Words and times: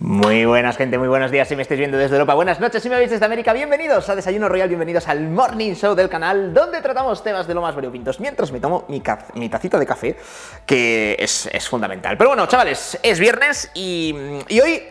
Muy 0.00 0.46
buenas, 0.46 0.78
gente, 0.78 0.96
muy 0.96 1.08
buenos 1.08 1.30
días 1.30 1.46
si 1.46 1.54
me 1.54 1.60
estáis 1.60 1.78
viendo 1.78 1.98
desde 1.98 2.14
Europa. 2.14 2.32
Buenas 2.32 2.58
noches 2.58 2.82
si 2.82 2.88
me 2.88 2.96
veis 2.96 3.10
desde 3.10 3.22
América. 3.26 3.52
Bienvenidos 3.52 4.08
a 4.08 4.16
Desayuno 4.16 4.48
Royal, 4.48 4.66
bienvenidos 4.66 5.06
al 5.08 5.28
Morning 5.28 5.74
Show 5.74 5.94
del 5.94 6.08
canal, 6.08 6.54
donde 6.54 6.80
tratamos 6.80 7.22
temas 7.22 7.46
de 7.46 7.52
lo 7.52 7.60
más 7.60 7.74
variopintos 7.74 8.18
mientras 8.18 8.50
me 8.50 8.60
tomo 8.60 8.86
mi, 8.88 9.02
mi 9.34 9.50
tacita 9.50 9.78
de 9.78 9.84
café, 9.84 10.16
que 10.64 11.16
es, 11.18 11.50
es, 11.52 11.68
fundamental. 11.68 12.16
Pero 12.16 12.30
bueno, 12.30 12.46
chavales, 12.46 12.98
es 13.02 13.20
viernes 13.20 13.70
y, 13.74 14.14
y 14.48 14.60
hoy 14.60 14.84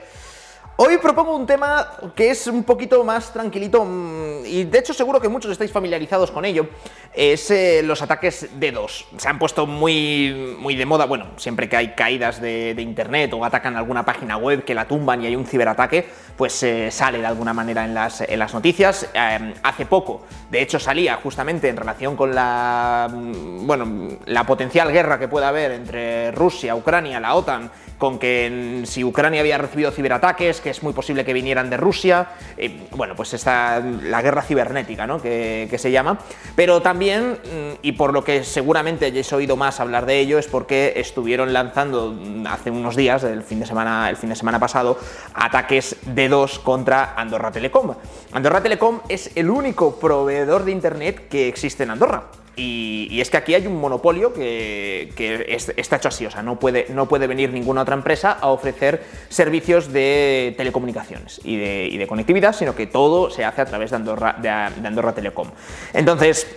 Hoy 0.81 0.97
propongo 0.97 1.35
un 1.35 1.45
tema 1.45 1.89
que 2.15 2.29
es 2.29 2.47
un 2.47 2.63
poquito 2.63 3.03
más 3.03 3.33
tranquilito 3.33 3.83
mm, 3.83 4.45
y 4.45 4.63
de 4.63 4.79
hecho 4.79 4.93
seguro 4.93 5.19
que 5.19 5.27
muchos 5.27 5.51
estáis 5.51 5.73
familiarizados 5.73 6.31
con 6.31 6.45
ello, 6.45 6.69
es 7.13 7.51
eh, 7.51 7.81
los 7.83 8.01
ataques 8.01 8.47
de 8.57 8.71
dos. 8.71 9.05
Se 9.17 9.27
han 9.27 9.39
puesto 9.39 9.67
muy, 9.67 10.55
muy 10.57 10.77
de 10.77 10.85
moda, 10.85 11.05
bueno, 11.05 11.31
siempre 11.35 11.67
que 11.67 11.75
hay 11.75 11.95
caídas 11.95 12.39
de, 12.39 12.73
internet 12.79 13.33
o 13.33 13.43
atacan 13.43 13.75
alguna 13.75 14.05
página 14.05 14.37
web 14.37 14.63
que 14.63 14.73
la 14.73 14.87
tumban 14.87 15.21
y 15.21 15.25
hay 15.25 15.35
un 15.35 15.45
ciberataque, 15.45 16.07
pues 16.37 16.63
eh, 16.63 16.89
sale 16.91 17.17
de 17.17 17.25
alguna 17.25 17.53
manera 17.53 17.83
en 17.83 17.93
las, 17.93 18.21
en 18.21 18.39
las 18.39 18.53
noticias. 18.53 19.09
Em, 19.13 19.53
hace 19.61 19.85
poco, 19.85 20.21
de 20.49 20.61
hecho 20.61 20.79
salía 20.79 21.17
justamente 21.17 21.67
en 21.67 21.75
relación 21.75 22.15
con 22.15 22.33
la, 22.33 23.09
mm, 23.11 23.67
bueno, 23.67 24.17
la 24.27 24.45
potencial 24.45 24.93
guerra 24.93 25.19
que 25.19 25.27
pueda 25.27 25.49
haber 25.49 25.71
entre 25.71 26.31
Rusia, 26.31 26.73
Ucrania, 26.73 27.19
la 27.19 27.35
OTAN 27.35 27.69
con 27.99 28.17
que 28.17 28.83
si 28.85 29.03
Ucrania 29.03 29.41
había 29.41 29.57
recibido 29.57 29.91
ciberataques, 29.91 30.61
que 30.61 30.69
es 30.71 30.81
muy 30.81 30.93
posible 30.93 31.25
que 31.25 31.33
vinieran 31.33 31.69
de 31.69 31.77
Rusia, 31.77 32.29
eh, 32.57 32.87
bueno, 32.91 33.15
pues 33.15 33.33
está 33.33 33.79
la 33.79 34.21
guerra 34.21 34.41
cibernética, 34.41 35.05
¿no? 35.05 35.21
Que, 35.21 35.69
se 35.79 35.91
llama, 35.91 36.17
pero 36.55 36.81
también, 36.81 37.31
mm, 37.31 37.79
y 37.81 37.91
por 37.93 38.11
lo 38.11 38.23
que 38.23 38.43
seguramente 38.43 39.05
hayáis 39.05 39.31
oído 39.31 39.55
más 39.55 39.79
hablar 39.79 40.05
de 40.05 40.19
ello, 40.19 40.39
es 40.39 40.47
porque 40.47 40.93
estuvieron 40.95 41.53
lanzando 41.53 42.17
hace 42.49 42.71
unos 42.71 42.95
días, 42.95 43.23
el 43.23 43.43
fin 43.43 43.59
de 43.59 43.65
semana, 43.65 44.09
el 44.09 44.17
fin 44.17 44.29
de 44.29 44.35
semana 44.35 44.59
pasado, 44.59 44.97
ataques 45.33 45.97
de 46.05 46.27
dos 46.29 46.59
contra 46.59 47.13
Andorra 47.15 47.51
Telecom. 47.51 47.93
Andorra 48.31 48.61
Telecom 48.61 49.01
es 49.09 49.31
el 49.35 49.49
único 49.49 49.99
proveedor 49.99 50.63
de 50.63 50.71
Internet 50.71 51.27
que 51.29 51.47
existe 51.47 51.83
en 51.83 51.91
Andorra. 51.91 52.23
Y, 52.59 53.21
es 53.21 53.29
que 53.29 53.37
aquí 53.37 53.53
hay 53.53 53.65
un 53.67 53.79
monopolio 53.79 54.33
que, 54.33 55.13
está 55.77 55.95
hecho 55.95 56.09
así, 56.09 56.25
o 56.25 56.31
sea, 56.31 56.43
no 56.43 56.59
puede, 56.59 56.87
no 56.89 57.07
puede 57.07 57.25
venir 57.25 57.53
ninguna 57.53 57.83
otra 57.83 57.95
empresa 57.95 58.33
a 58.33 58.47
ofrecer 58.47 59.01
servicios 59.29 59.93
de 59.93 60.53
telecomunicaciones 60.57 61.39
y 61.43 61.55
de, 61.55 62.05
conectividad, 62.07 62.53
sino 62.53 62.75
que 62.75 62.87
todo 62.87 63.29
se 63.29 63.45
hace 63.45 63.61
a 63.61 63.65
través 63.65 63.91
de 63.91 63.95
Andorra, 63.95 65.13
Telecom. 65.13 65.47
Entonces, 65.93 66.47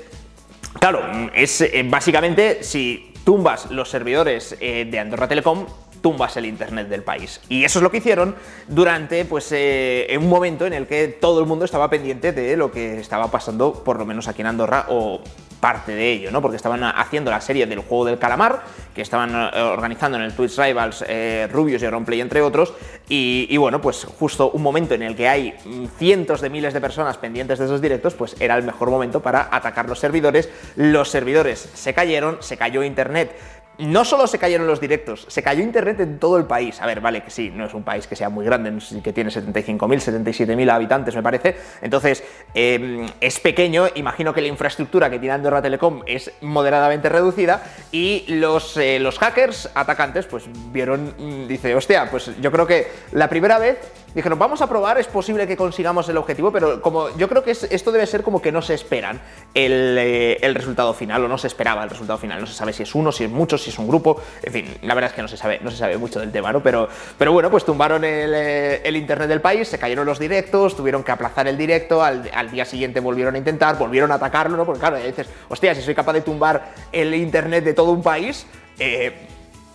claro, 0.80 1.02
es 1.34 1.60
eh, 1.60 1.84
básicamente 1.88 2.64
si 2.64 3.12
tumbas 3.24 3.70
los 3.70 3.88
servidores 3.88 4.56
eh, 4.60 4.86
de 4.90 4.98
Andorra 4.98 5.28
Telecom, 5.28 5.66
tumbas 6.00 6.36
el 6.36 6.46
internet 6.46 6.88
del 6.88 7.04
país. 7.04 7.40
Y 7.48 7.64
eso 7.64 7.78
es 7.78 7.82
lo 7.84 7.92
que 7.92 7.98
hicieron 7.98 8.34
durante 8.66 9.24
pues, 9.24 9.50
eh, 9.52 10.16
un 10.18 10.28
momento 10.28 10.66
en 10.66 10.72
el 10.72 10.88
que 10.88 11.06
todo 11.06 11.38
el 11.38 11.46
mundo 11.46 11.64
estaba 11.64 11.88
pendiente 11.88 12.32
de 12.32 12.56
lo 12.56 12.72
que 12.72 12.98
estaba 12.98 13.30
pasando, 13.30 13.84
por 13.84 14.00
lo 14.00 14.04
menos 14.04 14.26
aquí 14.26 14.40
en 14.40 14.48
Andorra, 14.48 14.86
o 14.88 15.22
parte 15.62 15.94
de 15.94 16.10
ello, 16.10 16.32
¿no? 16.32 16.42
Porque 16.42 16.56
estaban 16.56 16.82
haciendo 16.82 17.30
la 17.30 17.40
serie 17.40 17.66
del 17.66 17.78
juego 17.78 18.04
del 18.04 18.18
calamar, 18.18 18.62
que 18.92 19.00
estaban 19.00 19.30
eh, 19.32 19.60
organizando 19.60 20.18
en 20.18 20.24
el 20.24 20.34
Twitch 20.34 20.58
Rivals 20.58 21.04
eh, 21.06 21.48
Rubius 21.52 21.80
y 21.82 21.88
Romplay, 21.88 22.20
entre 22.20 22.42
otros, 22.42 22.74
y, 23.08 23.56
bueno, 23.58 23.80
pues 23.80 24.04
justo 24.04 24.50
un 24.50 24.62
momento 24.62 24.94
en 24.94 25.02
el 25.02 25.14
que 25.14 25.28
hay 25.28 25.54
mm, 25.64 25.84
cientos 25.98 26.40
de 26.40 26.50
miles 26.50 26.74
de 26.74 26.80
personas 26.80 27.16
pendientes 27.16 27.60
de 27.60 27.66
esos 27.66 27.80
directos, 27.80 28.14
pues 28.14 28.34
era 28.40 28.56
el 28.56 28.64
mejor 28.64 28.90
momento 28.90 29.20
para 29.20 29.48
atacar 29.52 29.88
los 29.88 30.00
servidores. 30.00 30.48
Los 30.74 31.10
servidores 31.10 31.70
se 31.74 31.94
cayeron, 31.94 32.38
se 32.40 32.56
cayó 32.56 32.82
internet 32.82 33.36
no 33.78 34.04
solo 34.04 34.26
se 34.26 34.38
cayeron 34.38 34.66
los 34.66 34.80
directos, 34.80 35.24
se 35.28 35.42
cayó 35.42 35.62
internet 35.62 36.00
en 36.00 36.18
todo 36.18 36.36
el 36.36 36.44
país. 36.44 36.80
A 36.80 36.86
ver, 36.86 37.00
vale, 37.00 37.22
que 37.22 37.30
sí, 37.30 37.50
no 37.54 37.64
es 37.64 37.74
un 37.74 37.82
país 37.82 38.06
que 38.06 38.16
sea 38.16 38.28
muy 38.28 38.44
grande, 38.44 38.72
que 39.02 39.12
tiene 39.12 39.30
75.000, 39.30 39.76
77.000 39.78 40.70
habitantes, 40.70 41.14
me 41.16 41.22
parece. 41.22 41.56
Entonces, 41.80 42.22
em, 42.54 43.06
es 43.20 43.40
pequeño, 43.40 43.86
imagino 43.94 44.34
que 44.34 44.40
la 44.40 44.48
infraestructura 44.48 45.10
que 45.10 45.18
tiene 45.18 45.34
Andorra 45.34 45.62
Telecom 45.62 46.02
es 46.06 46.30
moderadamente 46.42 47.08
reducida 47.08 47.62
y 47.90 48.24
los, 48.28 48.76
eh, 48.76 48.98
los 48.98 49.18
hackers 49.18 49.70
atacantes, 49.74 50.26
pues 50.26 50.44
vieron, 50.72 51.14
mm, 51.18 51.48
dice, 51.48 51.74
hostia, 51.74 52.10
pues 52.10 52.30
yo 52.40 52.52
creo 52.52 52.66
que 52.66 52.88
la 53.12 53.28
primera 53.28 53.58
vez 53.58 53.78
dijeron, 54.14 54.38
vamos 54.38 54.62
a 54.62 54.68
probar, 54.68 54.98
es 54.98 55.06
posible 55.06 55.46
que 55.46 55.56
consigamos 55.56 56.08
el 56.08 56.16
objetivo, 56.16 56.52
pero 56.52 56.80
como 56.80 57.14
yo 57.16 57.28
creo 57.28 57.42
que 57.42 57.50
esto 57.50 57.92
debe 57.92 58.06
ser 58.06 58.22
como 58.22 58.40
que 58.40 58.52
no 58.52 58.62
se 58.62 58.74
esperan 58.74 59.20
el, 59.54 59.96
eh, 59.98 60.38
el 60.42 60.54
resultado 60.54 60.94
final 60.94 61.24
o 61.24 61.28
no 61.28 61.38
se 61.38 61.46
esperaba 61.46 61.82
el 61.84 61.90
resultado 61.90 62.18
final. 62.18 62.40
No 62.40 62.46
se 62.46 62.54
sabe 62.54 62.72
si 62.72 62.82
es 62.82 62.94
uno, 62.94 63.12
si 63.12 63.24
es 63.24 63.30
mucho, 63.30 63.58
si 63.58 63.70
es 63.70 63.78
un 63.78 63.88
grupo, 63.88 64.20
en 64.42 64.52
fin, 64.52 64.74
la 64.82 64.94
verdad 64.94 65.10
es 65.10 65.16
que 65.16 65.22
no 65.22 65.28
se 65.28 65.36
sabe, 65.36 65.60
no 65.62 65.70
se 65.70 65.76
sabe 65.76 65.96
mucho 65.98 66.20
del 66.20 66.32
tema, 66.32 66.52
¿no? 66.52 66.62
Pero, 66.62 66.88
pero 67.18 67.32
bueno, 67.32 67.50
pues 67.50 67.64
tumbaron 67.64 68.04
el, 68.04 68.32
eh, 68.34 68.90
internet 68.94 69.28
del 69.28 69.40
país, 69.40 69.68
se 69.68 69.78
cayeron 69.78 70.06
los 70.06 70.18
directos, 70.18 70.76
tuvieron 70.76 71.02
que 71.02 71.12
aplazar 71.12 71.48
el 71.48 71.56
directo, 71.56 72.02
al, 72.02 72.22
día 72.50 72.64
siguiente 72.64 73.00
volvieron 73.00 73.34
a 73.34 73.38
intentar, 73.38 73.78
volvieron 73.78 74.12
a 74.12 74.14
atacarlo, 74.14 74.56
¿no? 74.56 74.64
Porque 74.64 74.80
claro, 74.80 74.96
dices, 74.96 75.28
hostia, 75.48 75.74
si 75.74 75.82
soy 75.82 75.94
capaz 75.94 76.12
de 76.12 76.20
tumbar 76.20 76.72
el 76.92 77.14
internet 77.14 77.64
de 77.64 77.74
todo 77.74 77.92
un 77.92 78.02
país, 78.02 78.46
eh, 78.78 79.12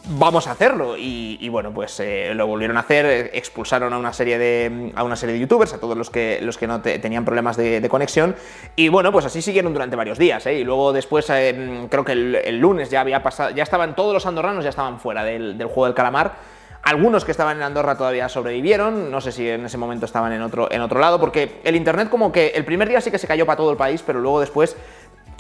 vamos 0.10 0.48
a 0.48 0.52
hacerlo. 0.52 0.96
Y, 0.98 1.48
bueno, 1.50 1.74
pues 1.74 2.00
eh, 2.00 2.32
lo 2.34 2.48
volvieron 2.48 2.78
a 2.78 2.82
hacer, 2.82 3.32
expulsaron 3.34 3.94
a 3.94 3.98
una 3.98 4.14
serie 4.14 4.38
de, 4.38 4.92
a 4.96 5.04
una 5.04 5.16
serie 5.16 5.34
de 5.34 5.42
youtubers, 5.42 5.74
a 5.74 5.80
todos 5.80 5.98
los 5.98 6.10
que, 6.10 6.40
los 6.42 6.58
que 6.58 6.68
no 6.68 6.82
tenían 6.82 7.26
problemas 7.26 7.58
de, 7.58 7.88
conexión. 7.90 8.36
Y 8.76 8.90
bueno, 8.90 9.12
pues 9.12 9.26
así 9.26 9.42
siguieron 9.42 9.74
durante 9.74 9.96
varios 9.96 10.18
días. 10.18 10.46
¿eh? 10.46 10.56
Y 10.56 10.64
luego 10.64 10.94
después, 10.94 11.30
eh, 11.30 11.88
creo 11.90 12.04
que 12.04 12.14
el, 12.14 12.60
lunes 12.60 12.90
ya 12.90 13.02
había 13.02 13.24
pasado, 13.24 13.52
ya 13.52 13.64
estaban 13.64 13.96
todos 13.96 14.14
los 14.14 14.26
andorranos, 14.26 14.64
ya 14.64 14.70
estaban 14.70 15.00
fuera 15.00 15.24
del, 15.24 15.58
del, 15.58 15.68
juego 15.68 15.86
del 15.86 15.94
calamar. 15.94 16.58
Algunos 16.84 17.26
que 17.26 17.32
estaban 17.32 17.58
en 17.58 17.64
Andorra 17.64 17.98
todavía 17.98 18.30
sobrevivieron, 18.30 19.12
no 19.12 19.20
sé 19.20 19.34
si 19.34 19.50
en 19.50 19.66
ese 19.66 19.78
momento 19.78 20.06
estaban 20.06 20.32
en 20.32 20.42
otro, 20.42 20.72
en 20.72 20.80
otro 20.82 21.02
lado, 21.02 21.20
porque 21.20 21.60
el 21.66 21.76
internet 21.76 22.08
como 22.10 22.32
que 22.32 22.54
el 22.56 22.64
primer 22.64 22.88
día 22.88 23.02
sí 23.02 23.12
que 23.12 23.18
se 23.18 23.28
cayó 23.28 23.46
para 23.46 23.58
todo 23.58 23.72
el 23.72 23.78
país, 23.78 24.02
pero 24.06 24.22
luego 24.22 24.40
después 24.40 24.78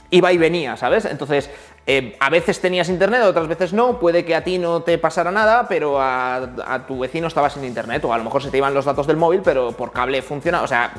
iba 0.09 0.31
y 0.31 0.37
venía, 0.37 0.77
¿sabes? 0.77 1.05
Entonces, 1.05 1.49
eh, 1.85 2.17
a 2.19 2.29
veces 2.29 2.59
tenías 2.59 2.89
internet, 2.89 3.21
otras 3.23 3.47
veces 3.47 3.73
no, 3.73 3.99
puede 3.99 4.25
que 4.25 4.35
a 4.35 4.43
ti 4.43 4.57
no 4.57 4.81
te 4.81 4.97
pasara 4.97 5.31
nada, 5.31 5.67
pero 5.67 6.01
a, 6.01 6.85
tu 6.87 6.99
vecino 6.99 7.27
estaba 7.27 7.49
sin 7.49 7.63
internet, 7.63 8.03
o 8.05 8.13
a 8.13 8.17
lo 8.17 8.23
mejor 8.23 8.43
se 8.43 8.49
te 8.49 8.57
iban 8.57 8.73
los 8.73 8.85
datos 8.85 9.07
del 9.07 9.17
móvil, 9.17 9.41
pero 9.43 9.71
por 9.71 9.91
cable 9.91 10.21
funciona, 10.21 10.61
o 10.61 10.67
sea, 10.67 10.93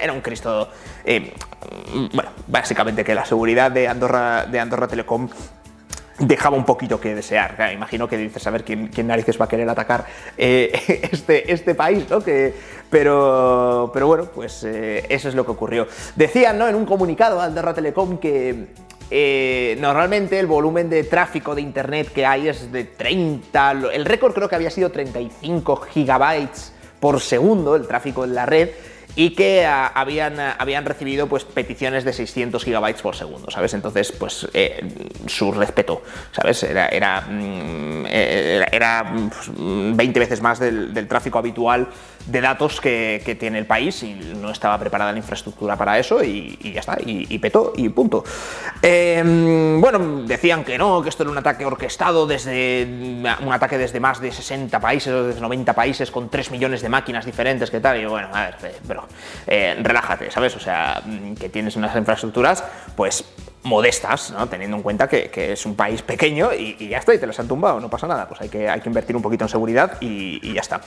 era 0.00 0.12
un 0.12 0.20
Cristo. 0.20 0.68
Eh, 1.04 1.32
bueno, 2.12 2.30
básicamente 2.46 3.04
que 3.04 3.14
la 3.14 3.24
seguridad 3.24 3.70
de 3.70 3.88
Andorra, 3.88 4.46
de 4.46 4.58
Andorra 4.58 4.88
Telecom 4.88 5.28
dejaba 6.18 6.56
un 6.56 6.64
poquito 6.64 7.00
que 7.00 7.14
desear. 7.14 7.56
imagino 7.72 8.08
que 8.08 8.16
dices, 8.16 8.46
a 8.46 8.50
ver, 8.50 8.64
¿quién, 8.64 8.88
quién 8.88 9.06
narices 9.06 9.40
va 9.40 9.44
a 9.46 9.48
querer 9.48 9.68
atacar 9.68 10.06
eh, 10.36 11.08
este, 11.12 11.52
este 11.52 11.74
país, 11.74 12.08
¿no? 12.08 12.20
Que, 12.20 12.54
pero, 12.90 13.90
pero 13.92 14.06
bueno, 14.06 14.24
pues 14.34 14.64
eh, 14.64 15.04
eso 15.08 15.28
es 15.28 15.34
lo 15.34 15.44
que 15.44 15.52
ocurrió. 15.52 15.86
Decían, 16.14 16.58
¿no? 16.58 16.68
En 16.68 16.74
un 16.74 16.86
comunicado 16.86 17.40
al 17.40 17.48
Andorra 17.48 17.74
Telecom 17.74 18.18
que 18.18 18.66
eh, 19.10 19.76
normalmente 19.80 20.38
el 20.38 20.46
volumen 20.46 20.90
de 20.90 21.04
tráfico 21.04 21.54
de 21.54 21.62
internet 21.62 22.12
que 22.12 22.26
hay 22.26 22.48
es 22.48 22.72
de 22.72 22.84
30, 22.84 23.70
el 23.92 24.04
récord 24.04 24.34
creo 24.34 24.48
que 24.48 24.56
había 24.56 24.70
sido 24.70 24.90
35 24.90 25.76
gigabytes 25.92 26.72
por 26.98 27.20
segundo, 27.20 27.76
el 27.76 27.86
tráfico 27.86 28.24
en 28.24 28.34
la 28.34 28.46
red, 28.46 28.70
y 29.16 29.30
que 29.30 29.64
ah, 29.64 29.90
habían, 29.94 30.38
ah, 30.38 30.56
habían 30.58 30.84
recibido 30.84 31.26
pues, 31.26 31.44
peticiones 31.44 32.04
de 32.04 32.12
600 32.12 32.62
gigabytes 32.62 33.00
por 33.00 33.16
segundo, 33.16 33.50
¿sabes? 33.50 33.72
Entonces, 33.72 34.12
pues 34.12 34.46
eh, 34.52 34.86
su 35.26 35.52
respeto, 35.52 36.02
¿sabes? 36.32 36.62
Era, 36.62 36.86
era, 36.88 37.22
mm, 37.22 38.04
eh, 38.08 38.66
era, 38.70 39.02
20 39.02 39.96
pues, 39.96 40.12
veces 40.14 40.42
más 40.42 40.58
del, 40.60 41.08
tráfico 41.08 41.38
habitual 41.38 41.88
de 42.26 42.40
datos 42.40 42.80
que, 42.80 43.36
tiene 43.38 43.58
el 43.58 43.66
país 43.66 44.02
y 44.02 44.14
no 44.14 44.50
estaba 44.50 44.78
preparada 44.78 45.12
la 45.12 45.18
infraestructura 45.18 45.76
para 45.76 45.98
eso 45.98 46.22
y, 46.22 46.58
ya 46.72 46.80
está, 46.80 46.96
y, 47.04 47.38
petó 47.38 47.72
y 47.76 47.88
punto. 47.88 48.24
Em, 48.82 49.80
bueno, 49.80 50.22
decían 50.22 50.64
que 50.64 50.78
no, 50.78 51.02
que 51.02 51.08
esto 51.08 51.22
era 51.22 51.32
un 51.32 51.38
ataque 51.38 51.64
orquestado 51.64 52.26
desde 52.26 52.86
un 52.86 53.52
ataque 53.52 53.78
desde 53.78 54.00
más 54.00 54.20
de 54.20 54.32
60 54.32 54.80
países 54.80 55.12
o 55.12 55.24
desde 55.24 55.40
90 55.40 55.72
países 55.72 56.10
con 56.10 56.28
3 56.28 56.50
millones 56.50 56.82
de 56.82 56.88
máquinas 56.88 57.24
diferentes, 57.24 57.70
que 57.70 57.80
tal, 57.80 58.00
y 58.00 58.06
bueno, 58.06 58.28
a 58.32 58.46
ver, 58.46 58.56
pero 58.86 59.06
eh, 59.46 59.76
relájate, 59.82 60.30
¿sabes? 60.30 60.56
O 60.56 60.60
sea, 60.60 61.02
mm, 61.04 61.34
que 61.34 61.48
tienes 61.48 61.76
unas 61.76 61.94
infraestructuras, 61.96 62.64
pues 62.96 63.24
modestas, 63.66 64.30
¿no? 64.30 64.48
teniendo 64.48 64.76
en 64.76 64.82
cuenta 64.82 65.08
que, 65.08 65.30
es 65.52 65.66
un 65.66 65.74
país 65.74 66.02
pequeño 66.02 66.52
y, 66.54 66.88
ya 66.88 66.98
está, 66.98 67.14
y 67.14 67.18
te 67.18 67.26
los 67.26 67.38
han 67.38 67.48
tumbado, 67.48 67.80
no 67.80 67.90
pasa 67.90 68.06
nada, 68.06 68.26
pues 68.28 68.40
hay 68.40 68.48
que, 68.48 68.68
hay 68.68 68.80
que 68.80 68.88
invertir 68.88 69.16
un 69.16 69.22
poquito 69.22 69.44
en 69.44 69.48
seguridad 69.48 69.98
y, 70.00 70.54
ya 70.54 70.60
está. 70.60 70.80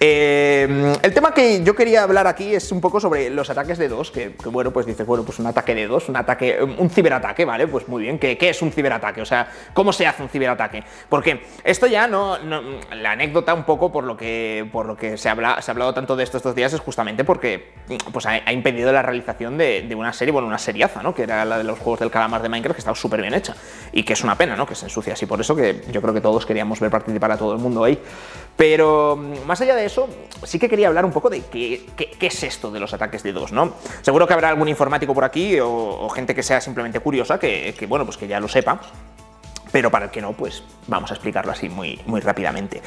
Eh, 0.00 0.94
el 1.02 1.14
tema 1.14 1.32
que 1.32 1.62
yo 1.62 1.74
quería 1.76 2.02
hablar 2.02 2.26
aquí 2.26 2.54
es 2.54 2.72
un 2.72 2.80
poco 2.80 2.98
sobre 2.98 3.30
los 3.30 3.48
ataques 3.50 3.78
de 3.78 3.88
dos, 3.88 4.10
que, 4.10 4.34
bueno, 4.46 4.72
pues 4.72 4.86
dices, 4.86 5.06
bueno, 5.06 5.24
pues 5.24 5.38
un 5.38 5.46
ataque 5.46 5.74
de 5.74 5.86
dos, 5.86 6.08
un 6.08 6.16
ataque, 6.16 6.58
un 6.62 6.90
ciberataque, 6.90 7.44
¿vale? 7.44 7.66
Pues 7.66 7.86
muy 7.88 8.02
bien, 8.02 8.18
¿qué, 8.18 8.36
es 8.40 8.62
un 8.62 8.72
ciberataque? 8.72 9.20
O 9.20 9.26
sea, 9.26 9.48
¿cómo 9.74 9.92
se 9.92 10.06
hace 10.06 10.22
un 10.22 10.28
ciberataque? 10.28 10.82
Porque 11.08 11.42
esto 11.62 11.86
ya 11.86 12.08
no, 12.08 12.38
la 12.38 13.12
anécdota 13.12 13.54
un 13.54 13.64
poco 13.64 13.92
por 13.92 14.04
lo 14.04 14.16
que, 14.16 14.68
por 14.72 14.86
lo 14.86 14.96
que 14.96 15.16
se, 15.16 15.28
habla, 15.28 15.60
se 15.60 15.70
ha 15.70 15.72
hablado 15.72 15.94
tanto 15.94 16.16
de 16.16 16.24
estos 16.24 16.42
dos 16.42 16.54
días 16.54 16.72
es 16.72 16.80
justamente 16.80 17.24
porque 17.24 17.72
pues 18.12 18.26
ha, 18.26 18.52
impedido 18.52 18.92
la 18.92 19.02
realización 19.02 19.58
de, 19.58 19.92
una 19.94 20.12
serie, 20.12 20.32
bueno, 20.32 20.48
una 20.48 20.58
seriaza, 20.58 21.02
¿no? 21.02 21.14
Que 21.14 21.22
era 21.22 21.44
la 21.44 21.58
de 21.58 21.64
los 21.64 21.78
Juegos 21.78 22.00
del 22.00 22.10
Canal 22.10 22.21
la 22.22 22.28
mar 22.28 22.42
de 22.42 22.48
Minecraft 22.48 22.76
que 22.76 22.80
estaba 22.80 22.96
súper 22.96 23.20
bien 23.20 23.34
hecha 23.34 23.54
y 23.92 24.02
que 24.02 24.12
es 24.12 24.22
una 24.24 24.36
pena, 24.36 24.56
¿no? 24.56 24.66
Que 24.66 24.74
se 24.74 24.86
ensucie 24.86 25.12
así. 25.12 25.26
Por 25.26 25.40
eso 25.40 25.54
que 25.54 25.84
yo 25.90 26.00
creo 26.00 26.14
que 26.14 26.20
todos 26.20 26.46
queríamos 26.46 26.80
ver 26.80 26.90
participar 26.90 27.32
a 27.32 27.36
todo 27.36 27.52
el 27.52 27.58
mundo 27.58 27.84
ahí. 27.84 27.98
Pero 28.56 29.16
mm, 29.16 29.46
más 29.46 29.60
allá 29.60 29.74
de 29.74 29.84
eso, 29.84 30.08
sí 30.44 30.58
que 30.58 30.68
quería 30.68 30.88
hablar 30.88 31.04
un 31.04 31.12
poco 31.12 31.30
de 31.30 31.42
qué, 31.42 31.86
qué, 31.96 32.26
es 32.26 32.42
esto 32.42 32.70
de 32.70 32.80
los 32.80 32.92
ataques 32.94 33.22
de 33.22 33.32
dos, 33.32 33.52
¿no? 33.52 33.74
Seguro 34.02 34.26
que 34.26 34.34
habrá 34.34 34.48
algún 34.48 34.68
informático 34.68 35.14
por 35.14 35.24
aquí 35.24 35.58
o, 35.60 36.08
gente 36.10 36.34
que 36.34 36.42
sea 36.42 36.60
simplemente 36.60 37.00
curiosa 37.00 37.38
que, 37.38 37.74
que, 37.78 37.86
bueno, 37.86 38.04
pues 38.04 38.16
que 38.16 38.28
ya 38.28 38.38
lo 38.38 38.48
sepa 38.48 38.80
pero 39.72 39.90
para 39.90 40.04
el 40.04 40.10
que 40.10 40.20
no, 40.20 40.34
pues 40.34 40.62
vamos 40.86 41.10
a 41.10 41.14
explicarlo 41.14 41.50
así 41.50 41.68
muy, 41.68 41.98
muy 42.06 42.20
rápidamente. 42.20 42.82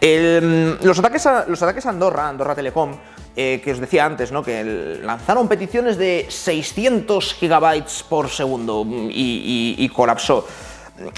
Mm, 0.00 0.84
los, 0.84 0.98
ataques 0.98 1.26
a, 1.26 1.44
los 1.46 1.62
ataques 1.62 1.84
a 1.84 1.90
Andorra, 1.90 2.28
Andorra 2.28 2.54
Telecom, 2.54 2.96
eh, 3.42 3.60
que 3.64 3.72
os 3.72 3.80
decía 3.80 4.04
antes, 4.04 4.32
¿no? 4.32 4.42
que 4.42 4.62
lanzaron 5.02 5.48
peticiones 5.48 5.96
de 5.96 6.26
600 6.28 7.32
gigabytes 7.32 8.02
por 8.02 8.28
segundo 8.28 8.84
y, 8.86 9.88
colapsó. 9.94 10.46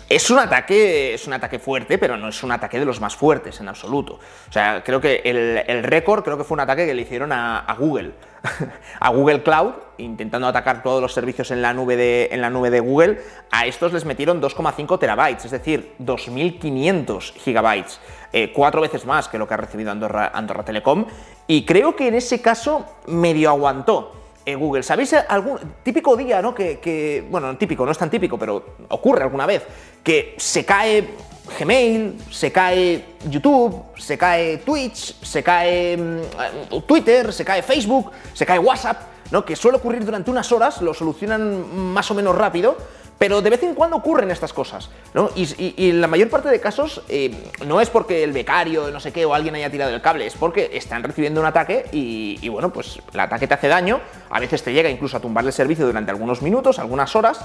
Es 0.09 0.31
un 0.31 0.39
ataque, 0.39 1.15
es 1.15 1.27
un 1.27 1.33
ataque 1.33 1.59
fuerte, 1.59 1.99
pero 1.99 2.17
no 2.17 2.29
es 2.29 2.41
un 2.45 2.53
ataque 2.53 2.79
de 2.79 2.85
los 2.85 3.01
más 3.01 3.17
fuertes 3.17 3.59
en 3.59 3.67
absoluto. 3.67 4.21
O 4.49 4.53
sea, 4.53 4.85
creo 4.85 5.01
que 5.01 5.21
el, 5.25 5.83
récord 5.83 6.23
creo 6.23 6.39
que 6.39 6.45
fue 6.45 6.55
un 6.55 6.61
ataque 6.61 6.87
que 6.87 6.95
le 6.95 7.03
hicieron 7.03 7.33
a 7.33 7.77
Google. 7.77 8.13
a 9.01 9.11
Google 9.11 9.43
Cloud, 9.43 9.73
intentando 9.99 10.49
atacar 10.49 10.83
todos 10.83 11.01
los 11.01 11.13
servicios 11.13 11.51
en 11.51 11.63
la 11.63 11.73
nube 11.73 11.97
de, 11.97 12.29
en 12.33 12.41
la 12.41 12.51
nube 12.51 12.71
de 12.71 12.81
Google, 12.81 13.21
a 13.51 13.67
estos 13.67 13.93
les 13.93 14.05
metieron 14.05 14.41
2,5 14.41 14.99
terabytes, 14.99 15.45
es 15.45 15.51
decir, 15.51 15.95
2.500 16.01 17.35
gigabytes, 17.35 18.01
eh, 18.33 18.53
cuatro 18.55 18.81
veces 18.81 19.05
más 19.05 19.29
que 19.29 19.39
lo 19.39 19.47
que 19.47 19.55
ha 19.55 19.59
recibido 19.59 19.91
Andorra, 19.91 20.31
Andorra 20.35 20.65
Telecom, 20.65 21.07
y 21.47 21.65
creo 21.65 21.95
que 21.97 22.09
en 22.09 22.15
ese 22.15 22.41
caso 22.41 22.85
medio 23.07 23.51
aguantó. 23.51 24.17
Eh, 24.45 24.57
Google. 24.57 24.83
¿Sabéis 24.83 25.13
algún 25.13 25.57
típico 25.85 26.17
día, 26.17 26.43
¿no? 26.43 26.53
Que, 26.53 26.81
que, 26.81 27.25
bueno, 27.31 27.57
típico, 27.57 27.87
no 27.87 27.93
es 27.93 27.99
tan 27.99 28.11
típico, 28.11 28.37
pero 28.37 28.65
ocurre 28.89 29.23
alguna 29.23 29.47
vez, 29.47 29.65
que 30.03 30.35
se 30.37 30.65
cae 30.65 31.15
Gmail, 31.59 32.19
se 32.31 32.53
cae 32.53 33.05
YouTube, 33.29 33.85
se 33.97 34.17
cae 34.17 34.59
Twitch, 34.59 35.23
se 35.23 35.43
cae 35.43 35.97
mm, 35.97 36.81
Twitter, 36.87 37.33
se 37.33 37.45
cae 37.45 37.63
Facebook, 37.63 38.11
se 38.33 38.47
cae 38.47 38.59
WhatsApp, 38.59 39.03
¿no? 39.31 39.45
que 39.45 39.57
suele 39.57 39.79
ocurrir 39.79 40.05
durante 40.05 40.31
unas 40.31 40.51
horas, 40.53 40.81
lo 40.83 40.95
solucionan 40.95 41.93
más 41.93 42.11
o 42.11 42.15
menos 42.15 42.37
rápido, 42.37 42.77
pero 43.23 43.41
de 43.41 43.51
vez 43.51 43.63
en 43.63 43.77
cuando 43.77 43.99
ocurren 43.99 44.33
estas 44.33 44.53
cosas, 44.53 44.91
¿no? 45.15 45.31
Y, 45.37 45.89
en 45.89 46.01
la 46.01 46.09
mayor 46.09 46.29
parte 46.29 46.49
de 46.49 46.59
casos 46.59 47.03
eh, 47.09 47.33
no 47.65 47.81
es 47.81 47.89
porque 47.89 48.25
el 48.25 48.33
becario, 48.33 48.91
no 48.91 48.99
sé 48.99 49.13
qué, 49.13 49.25
o 49.25 49.33
alguien 49.33 49.55
haya 49.55 49.71
tirado 49.71 49.95
el 49.95 50.03
cable, 50.03 50.27
es 50.27 50.35
porque 50.35 50.71
están 50.73 51.05
recibiendo 51.05 51.41
un 51.41 51.47
ataque 51.47 51.85
y, 51.93 52.41
y 52.43 52.49
bueno, 52.49 52.73
pues 52.73 52.99
el 53.15 53.21
ataque 53.21 53.47
te 53.47 53.55
hace 53.55 53.69
daño, 53.69 54.01
a 54.29 54.41
veces 54.41 54.65
te 54.65 54.73
llega 54.73 54.91
incluso 54.91 55.19
a 55.19 55.21
tumbarle 55.21 55.51
el 55.51 55.55
servicio 55.55 55.87
durante 55.87 56.11
algunos 56.11 56.43
minutos, 56.43 56.81
algunas 56.81 57.15
horas, 57.15 57.39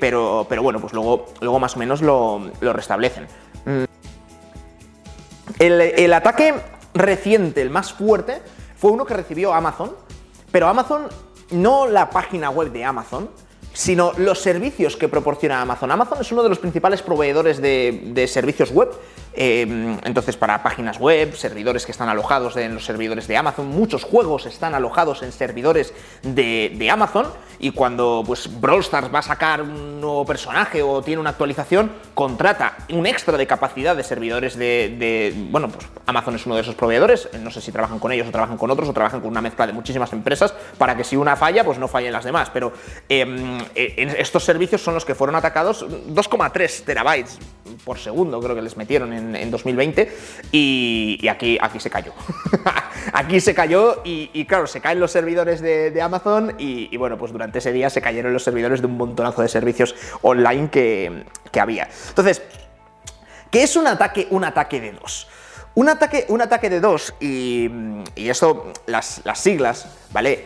pero, 0.00 0.46
pero 0.48 0.64
bueno, 0.64 0.80
pues 0.80 0.92
luego, 0.92 1.26
luego 1.40 1.60
más 1.60 1.76
o 1.76 1.78
menos 1.78 2.02
lo, 2.02 2.50
restablecen. 2.60 3.28
Mm. 3.64 3.84
El, 5.60 6.12
ataque 6.12 6.54
reciente, 6.92 7.62
el 7.62 7.70
más 7.70 7.92
fuerte, 7.92 8.42
fue 8.76 8.90
uno 8.90 9.06
que 9.06 9.14
recibió 9.14 9.54
Amazon, 9.54 9.94
pero 10.50 10.66
Amazon, 10.66 11.06
no 11.52 11.86
la 11.86 12.10
página 12.10 12.50
web 12.50 12.72
de 12.72 12.84
Amazon, 12.84 13.30
sino 13.72 14.12
los 14.16 14.40
servicios 14.40 14.96
que 14.96 15.08
proporciona 15.08 15.62
Amazon. 15.62 15.90
Amazon 15.90 16.18
es 16.20 16.32
uno 16.32 16.42
de 16.42 16.48
los 16.48 16.58
principales 16.58 17.02
proveedores 17.02 17.60
de, 17.60 18.26
servicios 18.28 18.70
web 18.70 18.90
Em, 19.34 19.98
entonces, 20.04 20.36
para 20.36 20.62
páginas 20.62 20.98
web, 20.98 21.34
servidores 21.34 21.86
que 21.86 21.92
están 21.92 22.08
alojados 22.08 22.56
en 22.56 22.74
los 22.74 22.84
servidores 22.84 23.26
de 23.26 23.36
Amazon, 23.36 23.66
muchos 23.66 24.04
juegos 24.04 24.44
están 24.44 24.74
alojados 24.74 25.22
en 25.22 25.32
servidores 25.32 25.94
de, 26.22 26.88
Amazon. 26.90 27.26
Y 27.62 27.70
cuando 27.70 28.24
pues, 28.26 28.50
Brawl 28.60 28.80
Stars 28.80 29.08
va 29.14 29.20
a 29.20 29.22
sacar 29.22 29.62
un 29.62 30.00
nuevo 30.00 30.26
personaje 30.26 30.82
o 30.82 31.00
tiene 31.00 31.20
una 31.20 31.30
actualización, 31.30 31.92
contrata 32.12 32.76
un 32.90 33.06
extra 33.06 33.38
de 33.38 33.46
capacidad 33.46 33.94
de 33.94 34.02
servidores 34.02 34.56
de, 34.58 35.32
Bueno, 35.48 35.68
pues 35.68 35.86
Amazon 36.06 36.34
es 36.34 36.44
uno 36.44 36.56
de 36.56 36.62
esos 36.62 36.74
proveedores. 36.74 37.28
No 37.40 37.52
sé 37.52 37.60
si 37.60 37.70
trabajan 37.70 38.00
con 38.00 38.10
ellos 38.10 38.26
o 38.26 38.32
trabajan 38.32 38.58
con 38.58 38.68
otros 38.72 38.88
o 38.88 38.92
trabajan 38.92 39.20
con 39.20 39.30
una 39.30 39.40
mezcla 39.40 39.64
de 39.68 39.72
muchísimas 39.72 40.12
empresas 40.12 40.52
para 40.76 40.96
que 40.96 41.04
si 41.04 41.14
una 41.14 41.36
falla, 41.36 41.62
pues 41.62 41.78
no 41.78 41.86
fallen 41.86 42.12
las 42.12 42.24
demás. 42.24 42.50
Pero 42.50 42.72
em, 43.08 43.60
e, 43.76 44.12
estos 44.18 44.42
servicios 44.42 44.82
son 44.82 44.94
los 44.94 45.04
que 45.04 45.14
fueron 45.14 45.36
atacados 45.36 45.86
2,3 45.86 46.82
terabytes 46.84 47.38
por 47.84 47.98
segundo, 47.98 48.40
creo 48.40 48.54
que 48.54 48.62
les 48.62 48.76
metieron 48.76 49.12
en, 49.12 49.50
2020, 49.50 50.12
y, 50.52 51.26
aquí, 51.28 51.58
aquí 51.60 51.80
se 51.80 51.90
cayó. 51.90 52.12
aquí 53.12 53.40
se 53.40 53.54
cayó 53.54 54.02
y, 54.04 54.44
claro, 54.46 54.66
se 54.66 54.80
caen 54.80 55.00
los 55.00 55.10
servidores 55.10 55.60
de, 55.60 56.00
Amazon 56.02 56.54
y, 56.58 56.96
bueno, 56.96 57.16
pues 57.16 57.32
durante 57.32 57.51
ese 57.58 57.72
día 57.72 57.90
se 57.90 58.00
cayeron 58.00 58.32
los 58.32 58.44
servidores 58.44 58.80
de 58.80 58.86
un 58.86 58.96
montonazo 58.96 59.42
de 59.42 59.48
servicios 59.48 59.94
online 60.22 60.70
que, 60.70 61.24
había. 61.60 61.88
Entonces, 62.08 62.42
¿qué 63.50 63.62
es 63.62 63.76
un 63.76 63.86
ataque, 63.86 64.26
un 64.30 64.44
ataque 64.44 64.80
de 64.80 64.92
dos? 64.92 65.28
Un 65.74 65.88
ataque, 65.88 66.26
un 66.28 66.42
ataque 66.42 66.68
de 66.68 66.80
dos, 66.80 67.14
y, 67.20 67.70
esto, 68.16 68.72
las, 68.86 69.22
siglas, 69.34 69.88
¿vale? 70.12 70.44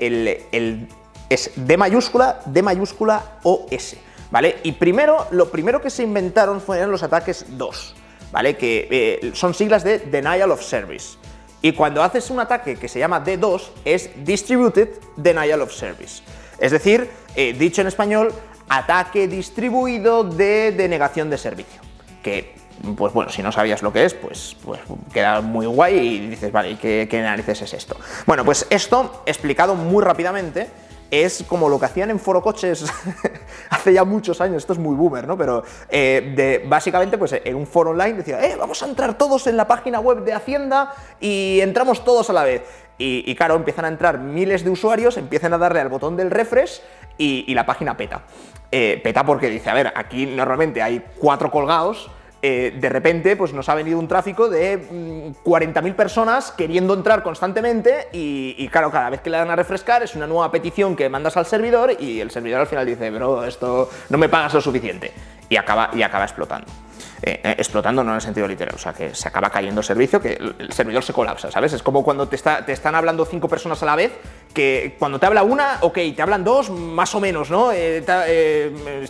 Es 1.28 1.50
D 1.56 1.76
mayúscula, 1.76 2.40
D 2.46 2.62
mayúscula 2.62 3.38
o 3.42 3.66
S. 3.70 3.98
¿vale? 4.30 4.56
Y 4.62 4.72
primero, 4.72 5.26
lo 5.30 5.50
primero 5.50 5.80
que 5.80 5.90
se 5.90 6.02
inventaron 6.02 6.60
fueron 6.60 6.90
los 6.90 7.02
ataques 7.02 7.46
2, 7.48 7.94
¿vale? 8.32 8.56
Que 8.56 8.88
eh, 8.90 9.30
son 9.34 9.54
siglas 9.54 9.84
de 9.84 9.98
Denial 9.98 10.50
of 10.50 10.62
Service. 10.62 11.16
Y 11.62 11.72
cuando 11.72 12.02
haces 12.02 12.30
un 12.30 12.40
ataque 12.40 12.76
que 12.76 12.88
se 12.88 12.98
llama 12.98 13.24
D2, 13.24 13.62
es 13.84 14.10
Distributed 14.24 14.90
Denial 15.16 15.62
of 15.62 15.72
Service. 15.72 16.22
Es 16.58 16.72
decir, 16.72 17.10
eh, 17.34 17.52
dicho 17.52 17.80
en 17.80 17.86
español, 17.86 18.32
ataque 18.68 19.28
distribuido 19.28 20.24
de 20.24 20.72
denegación 20.72 21.30
de 21.30 21.38
servicio. 21.38 21.80
Que, 22.22 22.54
pues 22.96 23.12
bueno, 23.12 23.30
si 23.30 23.42
no 23.42 23.52
sabías 23.52 23.82
lo 23.82 23.92
que 23.92 24.04
es, 24.04 24.14
pues, 24.14 24.56
pues 24.64 24.80
queda 25.12 25.40
muy 25.40 25.66
guay 25.66 25.96
y 25.96 26.26
dices, 26.28 26.50
vale, 26.52 26.76
¿qué, 26.78 27.06
¿qué 27.10 27.20
narices 27.20 27.62
es 27.62 27.72
esto? 27.74 27.96
Bueno, 28.26 28.44
pues 28.44 28.66
esto, 28.70 29.22
explicado 29.26 29.74
muy 29.74 30.02
rápidamente, 30.02 30.68
es 31.10 31.44
como 31.48 31.68
lo 31.68 31.78
que 31.78 31.86
hacían 31.86 32.10
en 32.10 32.18
Foro 32.18 32.42
Coches 32.42 32.84
hace 33.70 33.92
ya 33.92 34.04
muchos 34.04 34.40
años, 34.40 34.58
esto 34.58 34.72
es 34.72 34.78
muy 34.78 34.94
boomer, 34.96 35.26
¿no? 35.26 35.36
Pero 35.36 35.62
eh, 35.88 36.32
de, 36.36 36.66
básicamente, 36.66 37.18
pues 37.18 37.32
en 37.32 37.54
un 37.54 37.66
foro 37.66 37.90
online 37.90 38.14
decía, 38.14 38.44
eh, 38.44 38.56
vamos 38.56 38.82
a 38.82 38.86
entrar 38.86 39.16
todos 39.16 39.46
en 39.46 39.56
la 39.56 39.66
página 39.66 40.00
web 40.00 40.24
de 40.24 40.32
Hacienda 40.32 40.92
y 41.20 41.60
entramos 41.60 42.04
todos 42.04 42.30
a 42.30 42.32
la 42.32 42.44
vez. 42.44 42.62
Y, 42.98 43.34
claro, 43.34 43.56
empiezan 43.56 43.84
a 43.84 43.88
entrar 43.88 44.18
miles 44.18 44.64
de 44.64 44.70
usuarios, 44.70 45.18
empiezan 45.18 45.52
a 45.52 45.58
darle 45.58 45.80
al 45.80 45.90
botón 45.90 46.16
del 46.16 46.30
refresh 46.30 46.80
y, 47.18 47.52
la 47.52 47.66
página 47.66 47.94
peta. 47.94 48.22
Eh, 48.72 49.00
peta 49.04 49.22
porque 49.22 49.50
dice, 49.50 49.68
a 49.68 49.74
ver, 49.74 49.92
aquí 49.94 50.24
normalmente 50.24 50.80
hay 50.80 51.04
cuatro 51.18 51.50
colgados, 51.50 52.10
eh, 52.42 52.76
de 52.78 52.88
repente 52.88 53.34
pues 53.36 53.52
nos 53.52 53.68
ha 53.68 53.74
venido 53.74 53.98
un 53.98 54.08
tráfico 54.08 54.48
de 54.48 54.80
40.000 55.44 55.82
mm, 55.82 55.94
personas 55.94 56.52
queriendo 56.52 56.94
entrar 56.94 57.22
constantemente 57.22 58.08
y, 58.12 58.68
claro, 58.68 58.90
cada 58.90 59.10
vez 59.10 59.20
que 59.20 59.30
le 59.30 59.38
dan 59.38 59.50
a 59.50 59.56
refrescar 59.56 60.02
es 60.02 60.14
una 60.14 60.26
nueva 60.26 60.50
petición 60.50 60.94
que 60.96 61.08
mandas 61.08 61.36
al 61.36 61.46
servidor 61.46 61.96
y 61.98 62.20
el 62.20 62.30
servidor 62.30 62.60
al 62.60 62.66
final 62.66 62.86
dice, 62.86 63.10
bro, 63.10 63.44
esto 63.44 63.88
no 64.10 64.18
me 64.18 64.28
pagas 64.28 64.54
lo 64.54 64.60
suficiente 64.60 65.12
y 65.48 65.56
acaba, 65.56 65.90
y 65.94 66.02
acaba 66.02 66.24
explotando. 66.24 66.85
Eh, 67.22 67.40
eh, 67.42 67.54
explotando 67.58 68.04
no 68.04 68.10
en 68.10 68.16
el 68.16 68.20
sentido 68.20 68.46
literal, 68.46 68.74
o 68.74 68.78
sea, 68.78 68.92
que 68.92 69.14
se 69.14 69.28
acaba 69.28 69.48
cayendo 69.48 69.80
el 69.80 69.84
servicio, 69.84 70.20
que 70.20 70.34
el 70.58 70.72
servidor 70.72 71.02
se 71.02 71.12
colapsa, 71.14 71.50
¿sabes? 71.50 71.72
Es 71.72 71.82
como 71.82 72.04
cuando 72.04 72.28
te, 72.28 72.36
está, 72.36 72.64
te 72.64 72.72
están 72.72 72.94
hablando 72.94 73.24
cinco 73.24 73.48
personas 73.48 73.82
a 73.82 73.86
la 73.86 73.96
vez, 73.96 74.12
que 74.52 74.96
cuando 74.98 75.18
te 75.18 75.24
habla 75.24 75.42
una, 75.42 75.78
ok, 75.80 75.98
te 76.14 76.22
hablan 76.22 76.44
dos, 76.44 76.68
más 76.68 77.14
o 77.14 77.20
menos, 77.20 77.50
¿no? 77.50 77.72
Eh, 77.72 78.02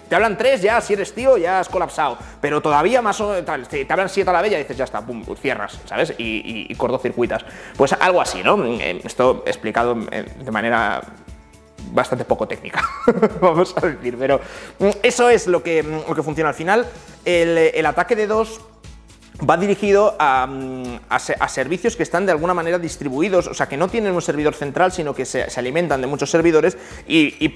te, 0.08 0.14
hablan 0.14 0.38
tres, 0.38 0.62
ya, 0.62 0.80
si 0.80 0.92
eres 0.92 1.14
tío, 1.14 1.36
ya 1.36 1.60
has 1.60 1.68
colapsado, 1.68 2.16
pero 2.40 2.60
todavía 2.60 3.02
más 3.02 3.20
o 3.20 3.30
menos, 3.30 3.68
te, 3.68 3.86
hablan 3.88 4.08
siete 4.08 4.30
a 4.30 4.32
la 4.32 4.42
vez, 4.42 4.52
ya 4.52 4.58
dices, 4.58 4.76
ya 4.76 4.84
está, 4.84 5.04
pum, 5.04 5.24
cierras, 5.40 5.80
¿sabes? 5.84 6.14
Y, 6.16 6.66
y, 6.70 6.74
cortocircuitas. 6.76 7.44
Pues 7.76 7.92
algo 7.92 8.20
así, 8.20 8.42
¿no? 8.42 8.56
Esto 9.04 9.42
explicado 9.46 9.94
de 9.94 10.50
manera 10.50 11.02
bastante 11.92 12.24
poco 12.24 12.46
técnica, 12.46 12.82
vamos 13.40 13.74
a 13.76 13.86
decir, 13.86 14.16
pero 14.18 14.40
mm, 14.78 14.88
eso 15.02 15.28
es 15.28 15.46
lo 15.46 15.62
que, 15.62 15.82
mm, 15.82 16.08
lo 16.08 16.14
que 16.14 16.22
funciona 16.22 16.50
al 16.50 16.54
final. 16.54 16.86
El, 17.24 17.84
ataque 17.86 18.16
de 18.16 18.26
dos 18.26 18.60
va 19.48 19.56
dirigido 19.56 20.16
mm, 20.18 20.96
a, 21.08 21.48
servicios 21.48 21.96
que 21.96 22.02
están 22.02 22.26
de 22.26 22.32
alguna 22.32 22.54
manera 22.54 22.78
distribuidos, 22.78 23.46
o 23.46 23.54
sea, 23.54 23.66
que 23.68 23.76
no 23.76 23.88
tienen 23.88 24.14
un 24.14 24.22
servidor 24.22 24.54
central, 24.54 24.92
sino 24.92 25.14
que 25.14 25.24
se, 25.24 25.46
alimentan 25.56 26.00
de 26.00 26.06
muchos 26.06 26.30
servidores 26.30 26.76
y, 27.06 27.48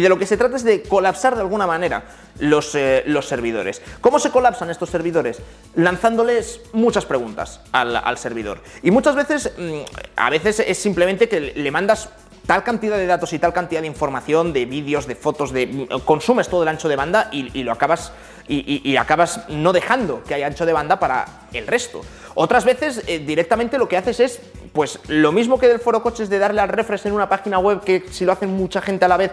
de 0.00 0.08
lo 0.08 0.18
que 0.18 0.26
se 0.26 0.36
trata 0.36 0.56
es 0.56 0.64
de 0.64 0.82
colapsar 0.82 1.34
de 1.34 1.40
alguna 1.40 1.66
manera 1.66 2.04
los, 2.38 2.74
eh, 2.74 3.02
los 3.06 3.26
servidores. 3.26 3.82
¿Cómo 4.00 4.18
se 4.18 4.30
colapsan 4.30 4.70
estos 4.70 4.90
servidores? 4.90 5.40
Lanzándoles 5.74 6.60
muchas 6.72 7.06
preguntas 7.06 7.60
al, 7.72 7.96
al 7.96 8.18
servidor. 8.18 8.60
Y 8.82 8.90
muchas 8.90 9.14
veces, 9.16 9.52
a 10.16 10.30
veces 10.30 10.60
es 10.60 10.78
simplemente 10.78 11.28
que 11.28 11.40
le 11.40 11.70
mandas 11.70 12.10
tal 12.48 12.64
cantidad 12.64 12.96
de 12.96 13.06
datos 13.06 13.34
y 13.34 13.38
tal 13.38 13.52
cantidad 13.52 13.82
de 13.82 13.86
información, 13.88 14.54
de 14.54 14.64
vídeos, 14.64 15.06
de 15.06 15.14
fotos, 15.14 15.52
de 15.52 15.86
consumes 16.06 16.48
todo 16.48 16.62
el 16.62 16.68
ancho 16.68 16.88
de 16.88 16.96
banda 16.96 17.28
y, 17.30 17.62
lo 17.62 17.72
acabas 17.72 18.10
y, 18.48 18.96
acabas 18.96 19.46
no 19.50 19.74
dejando 19.74 20.24
que 20.24 20.32
haya 20.32 20.46
ancho 20.46 20.64
de 20.64 20.72
banda 20.72 20.98
para 20.98 21.26
el 21.52 21.66
resto. 21.66 22.00
Otras 22.34 22.64
veces 22.64 23.02
eh, 23.06 23.18
directamente 23.18 23.76
lo 23.76 23.86
que 23.86 23.98
haces 23.98 24.20
es 24.20 24.40
pues 24.72 24.98
lo 25.08 25.30
mismo 25.30 25.58
que 25.58 25.68
del 25.68 25.78
foro 25.78 26.02
coches 26.02 26.30
de 26.30 26.38
darle 26.38 26.62
al 26.62 26.70
refresh 26.70 27.06
en 27.06 27.12
una 27.12 27.28
página 27.28 27.58
web 27.58 27.82
que 27.82 28.06
si 28.10 28.24
lo 28.24 28.32
hacen 28.32 28.48
mucha 28.48 28.80
gente 28.80 29.04
a 29.04 29.08
la 29.08 29.18
vez 29.18 29.30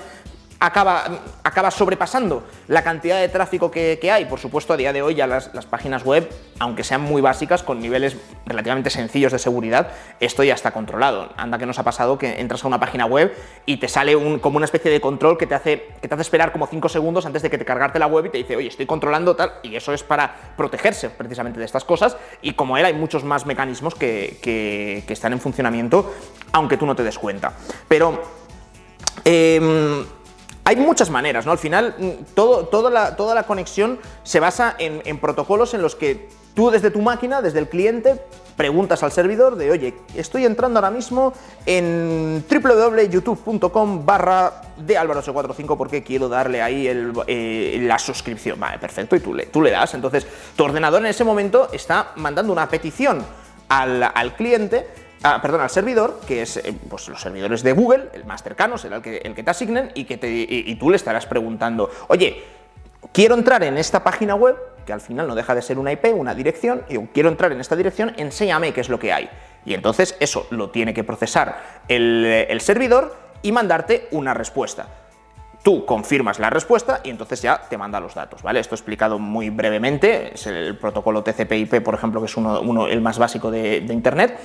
acaba, 0.59 1.03
acaba 1.43 1.71
sobrepasando 1.71 2.43
la 2.67 2.83
cantidad 2.83 3.19
de 3.19 3.29
tráfico 3.29 3.71
que, 3.71 3.99
hay. 4.11 4.25
Por 4.25 4.39
supuesto, 4.39 4.73
a 4.73 4.77
día 4.77 4.93
de 4.93 5.01
hoy 5.01 5.15
ya 5.15 5.27
las, 5.27 5.49
páginas 5.69 6.03
web, 6.03 6.29
aunque 6.59 6.83
sean 6.83 7.01
muy 7.01 7.21
básicas, 7.21 7.63
con 7.63 7.79
niveles 7.79 8.17
relativamente 8.45 8.89
sencillos 8.89 9.31
de 9.31 9.39
seguridad, 9.39 9.89
esto 10.19 10.43
ya 10.43 10.53
está 10.53 10.71
controlado. 10.71 11.29
Anda 11.37 11.57
que 11.57 11.65
nos 11.65 11.79
ha 11.79 11.83
pasado 11.83 12.17
que 12.17 12.39
entras 12.39 12.63
a 12.63 12.67
una 12.67 12.79
página 12.79 13.05
web 13.05 13.35
y 13.65 13.77
te 13.77 13.87
sale 13.87 14.15
un, 14.15 14.39
como 14.39 14.57
una 14.57 14.65
especie 14.65 14.91
de 14.91 15.01
control 15.01 15.37
que 15.37 15.47
te, 15.47 15.55
hace, 15.55 15.93
que 16.01 16.07
te 16.07 16.13
hace 16.13 16.21
esperar 16.21 16.51
como 16.51 16.67
5 16.67 16.89
segundos 16.89 17.25
antes 17.25 17.41
de 17.41 17.49
que 17.49 17.57
te 17.57 17.65
cargarte 17.65 17.99
la 17.99 18.07
web 18.07 18.25
y 18.27 18.29
te 18.29 18.37
dice, 18.37 18.55
oye, 18.55 18.67
estoy 18.67 18.85
controlando 18.85 19.35
tal, 19.35 19.53
y 19.63 19.75
eso 19.75 19.93
es 19.93 20.03
para 20.03 20.53
protegerse 20.55 21.09
precisamente 21.09 21.59
de 21.59 21.65
estas 21.65 21.83
cosas, 21.83 22.17
y 22.41 22.53
como 22.53 22.77
él 22.77 22.85
hay 22.85 22.93
muchos 22.93 23.23
más 23.23 23.45
mecanismos 23.45 23.95
que, 23.95 24.39
que, 24.41 25.03
están 25.15 25.33
en 25.33 25.39
funcionamiento, 25.39 26.13
aunque 26.51 26.77
tú 26.77 26.85
no 26.85 26.95
te 26.95 27.03
des 27.03 27.17
cuenta. 27.17 27.53
Pero... 27.87 28.45
Em, 29.23 30.05
hay 30.65 30.75
muchas 30.75 31.11
maneras, 31.11 31.45
¿no? 31.45 31.51
Al 31.51 31.59
final, 31.59 31.95
mm, 31.97 32.33
toda, 32.33 32.89
la, 32.89 33.15
toda 33.15 33.35
la 33.35 33.43
conexión 33.43 33.99
se 34.23 34.39
basa 34.39 34.75
en, 34.79 35.17
protocolos 35.19 35.75
en 35.75 35.81
los 35.81 35.95
que 35.95 36.27
tú 36.55 36.71
desde 36.71 36.89
tu 36.89 37.01
máquina, 37.01 37.41
desde 37.43 37.59
el 37.59 37.69
cliente, 37.69 38.19
preguntas 38.57 39.03
al 39.03 39.11
servidor 39.11 39.57
de, 39.57 39.69
oye, 39.69 39.93
estoy 40.15 40.45
entrando 40.45 40.79
ahora 40.79 40.89
mismo 40.89 41.33
en 41.67 42.43
www.youtube.com 42.49 44.05
barra 44.05 44.61
de 44.77 44.97
Álvaro845 44.97 45.77
porque 45.77 46.01
quiero 46.01 46.29
darle 46.29 46.63
ahí 46.63 46.87
eh, 46.87 47.79
la 47.81 47.99
suscripción. 47.99 48.59
Vale, 48.59 48.79
perfecto, 48.79 49.15
y 49.15 49.19
tú 49.19 49.35
le, 49.35 49.45
tú 49.45 49.61
le 49.61 49.69
das. 49.69 49.93
Entonces, 49.93 50.25
tu 50.55 50.63
ordenador 50.63 51.01
en 51.01 51.07
ese 51.07 51.23
momento 51.23 51.69
está 51.73 52.13
mandando 52.15 52.51
una 52.51 52.67
petición 52.67 53.23
al, 53.69 54.01
al 54.01 54.35
cliente 54.35 55.04
ah, 55.25 55.39
perdón, 55.41 55.61
al 55.61 55.69
servidor, 55.69 56.19
que 56.27 56.41
es 56.43 56.57
eh, 56.57 56.73
pues, 56.89 57.07
los 57.09 57.19
servidores 57.19 57.63
de 57.63 57.73
Google, 57.73 58.09
el 58.13 58.25
más 58.25 58.43
cercano 58.43 58.77
será 58.77 58.97
el 58.97 59.01
que, 59.01 59.17
el 59.17 59.33
que 59.33 59.43
te 59.43 59.51
asignen 59.51 59.91
y, 59.95 60.05
que 60.05 60.17
te, 60.17 60.29
y, 60.29 60.75
tú 60.75 60.89
le 60.89 60.95
estarás 60.95 61.25
preguntando, 61.25 61.89
oye, 62.07 62.43
quiero 63.11 63.35
entrar 63.35 63.63
en 63.63 63.77
esta 63.77 64.03
página 64.03 64.35
web, 64.35 64.55
que 64.85 64.93
al 64.93 65.01
final 65.01 65.27
no 65.27 65.35
deja 65.35 65.55
de 65.55 65.61
ser 65.61 65.79
una 65.79 65.91
IP, 65.91 66.13
una 66.13 66.35
dirección, 66.35 66.83
y 66.87 66.97
quiero 67.07 67.29
entrar 67.29 67.51
en 67.51 67.59
esta 67.59 67.75
dirección, 67.75 68.13
enséñame 68.17 68.71
qué 68.71 68.81
es 68.81 68.89
lo 68.89 68.99
que 68.99 69.11
hay. 69.11 69.29
Y 69.65 69.73
entonces 69.73 70.15
eso 70.19 70.45
lo 70.51 70.69
tiene 70.69 70.93
que 70.93 71.03
procesar 71.03 71.81
el, 71.87 72.61
servidor 72.61 73.15
y 73.41 73.51
mandarte 73.51 74.07
una 74.11 74.35
respuesta. 74.35 74.87
Tú 75.63 75.83
confirmas 75.83 76.37
la 76.37 76.51
respuesta 76.51 77.01
y 77.03 77.09
entonces 77.09 77.41
ya 77.41 77.59
te 77.67 77.75
manda 77.75 77.99
los 77.99 78.13
datos, 78.13 78.43
¿vale? 78.43 78.59
Esto 78.59 78.75
explicado 78.75 79.17
muy 79.17 79.49
brevemente, 79.49 80.35
es 80.35 80.45
el 80.45 80.77
protocolo 80.77 81.23
TCP/IP, 81.23 81.81
por 81.81 81.95
ejemplo, 81.95 82.21
que 82.21 82.27
es 82.27 82.37
uno, 82.37 82.85
el 82.85 83.01
más 83.01 83.17
básico 83.17 83.49
de 83.49 83.77
Internet. 83.89 84.37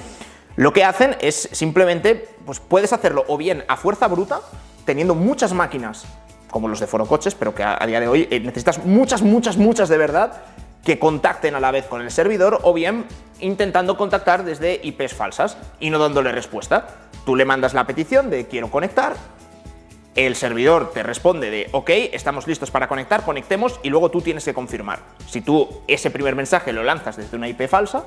Lo 0.61 0.75
que 0.75 0.85
hacen 0.85 1.17
es 1.23 1.49
simplemente, 1.53 2.29
pues 2.45 2.61
puedes 2.61 2.93
hacerlo 2.93 3.25
o 3.29 3.39
bien 3.39 3.65
a 3.67 3.79
fuerza 3.79 4.09
bruta, 4.09 4.43
teniendo 4.85 5.15
muchas 5.15 5.55
máquinas, 5.55 6.05
como 6.51 6.69
los 6.69 6.81
de 6.81 6.87
Foro 6.87 7.07
Coches, 7.07 7.35
pero 7.35 7.55
que 7.55 7.65
a, 7.65 7.79
día 7.87 7.99
de 7.99 8.09
hoy 8.09 8.29
eh, 8.31 8.41
necesitas 8.41 8.85
muchas, 8.85 9.23
muchas, 9.23 9.57
muchas 9.57 9.89
de 9.89 9.97
verdad 9.97 10.43
que 10.85 10.99
contacten 10.99 11.55
a 11.55 11.61
la 11.61 11.71
vez 11.71 11.87
con 11.87 12.03
el 12.03 12.11
servidor, 12.11 12.59
o 12.63 12.75
bien 12.75 13.07
intentando 13.39 13.97
contactar 13.97 14.45
desde 14.45 14.79
IPs 14.83 15.15
falsas 15.15 15.57
y 15.81 15.89
no 15.89 15.99
dándole 15.99 16.31
respuesta. 16.31 16.89
Tú 17.25 17.37
le 17.37 17.47
mandas 17.47 17.73
la 17.73 17.87
petición 17.87 18.29
de 18.29 18.47
quiero 18.47 18.71
conectar, 18.71 19.17
el 20.15 20.37
servidor 20.37 20.91
te 20.93 21.03
responde 21.03 21.51
de 21.51 21.71
ok, 21.73 21.89
estamos 22.13 22.47
listos 22.47 22.71
para 22.71 22.87
conectar, 22.87 23.25
conectemos 23.25 23.81
y 23.83 23.89
luego 23.89 24.11
tú 24.11 24.21
tienes 24.21 24.45
que 24.45 24.53
confirmar. 24.53 24.99
Si 25.27 25.41
tú 25.41 25.81
ese 25.89 26.11
primer 26.11 26.37
mensaje 26.37 26.75
lo 26.75 26.83
lanzas 26.83 27.17
desde 27.17 27.39
una 27.39 27.49
IP 27.49 27.67
falsa, 27.67 28.05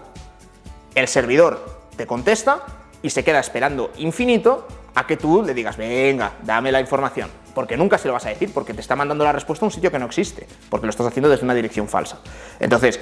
el 0.93 1.07
servidor 1.07 1.82
te 1.95 2.07
contesta 2.07 2.63
y 3.01 3.09
se 3.09 3.23
queda 3.23 3.39
esperando 3.39 3.91
infinito 3.97 4.67
a 4.95 5.05
que 5.05 5.17
tú 5.17 5.43
le 5.43 5.53
digas, 5.53 5.77
venga, 5.77 6.33
dame 6.43 6.71
la 6.71 6.79
información. 6.79 7.29
Porque 7.53 7.77
nunca 7.77 7.97
se 7.97 8.07
lo 8.07 8.13
vas 8.13 8.25
a 8.25 8.29
decir, 8.29 8.51
porque 8.53 8.73
te 8.73 8.81
está 8.81 8.95
mandando 8.95 9.23
la 9.23 9.31
respuesta 9.31 9.65
a 9.65 9.67
un 9.67 9.71
sitio 9.71 9.91
que 9.91 10.00
no 10.00 10.05
existe, 10.05 10.47
porque 10.69 10.88
lo 10.88 10.89
estás 10.89 11.05
haciendo 11.05 11.29
desde 11.29 11.43
una 11.43 11.53
dirección 11.53 11.88
falsa. 11.88 12.19
Entonces, 12.59 13.00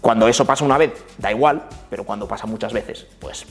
cuando 0.00 0.28
eso 0.28 0.44
pasa 0.44 0.64
una 0.64 0.76
vez, 0.76 0.92
da 1.18 1.30
igual, 1.30 1.62
pero 1.88 2.04
cuando 2.04 2.28
pasa 2.28 2.46
muchas 2.46 2.72
veces, 2.72 3.06
pues 3.18 3.46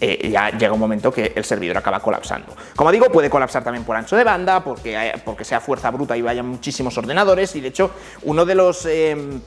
eh, 0.00 0.28
ya 0.30 0.50
llega 0.50 0.72
un 0.72 0.80
momento 0.80 1.10
que 1.10 1.32
el 1.34 1.44
servidor 1.44 1.78
acaba 1.78 2.00
colapsando. 2.00 2.54
Como 2.74 2.92
digo, 2.92 3.06
puede 3.06 3.30
colapsar 3.30 3.64
también 3.64 3.84
por 3.84 3.96
ancho 3.96 4.16
de 4.16 4.24
banda, 4.24 4.62
porque, 4.62 5.14
porque 5.24 5.44
sea 5.44 5.60
fuerza 5.60 5.90
bruta 5.90 6.16
y 6.16 6.22
vaya 6.22 6.42
muchísimos 6.42 6.98
ordenadores, 6.98 7.56
y 7.56 7.60
de 7.60 7.68
hecho, 7.68 7.90
uno 8.22 8.44
de 8.44 8.54
los... 8.54 8.86
Eh, 8.86 9.40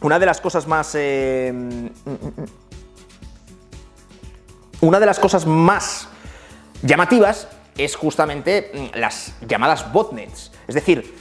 una 0.00 0.18
de 0.18 0.26
las 0.26 0.40
cosas 0.40 0.66
más... 0.66 0.94
Eh, 0.94 1.90
una 4.84 5.00
de 5.00 5.06
las 5.06 5.18
cosas 5.18 5.46
más 5.46 6.08
llamativas 6.82 7.48
es 7.76 7.96
justamente 7.96 8.70
mm, 8.72 8.98
las 8.98 9.34
llamadas 9.46 9.92
botnets, 9.92 10.52
es 10.68 10.74
decir, 10.74 11.14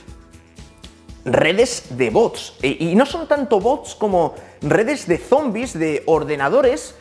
redes 1.26 1.98
de 1.98 2.10
bots. 2.10 2.56
Y 2.62 2.96
no 2.96 3.06
son 3.06 3.28
tanto 3.28 3.60
bots 3.60 3.96
como 3.96 4.36
redes 4.62 5.08
de 5.08 5.18
zombies, 5.18 5.74
de 5.78 6.04
ordenadores 6.06 6.96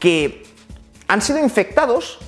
que 0.00 0.44
han 1.06 1.22
sido 1.22 1.38
infectados, 1.38 2.18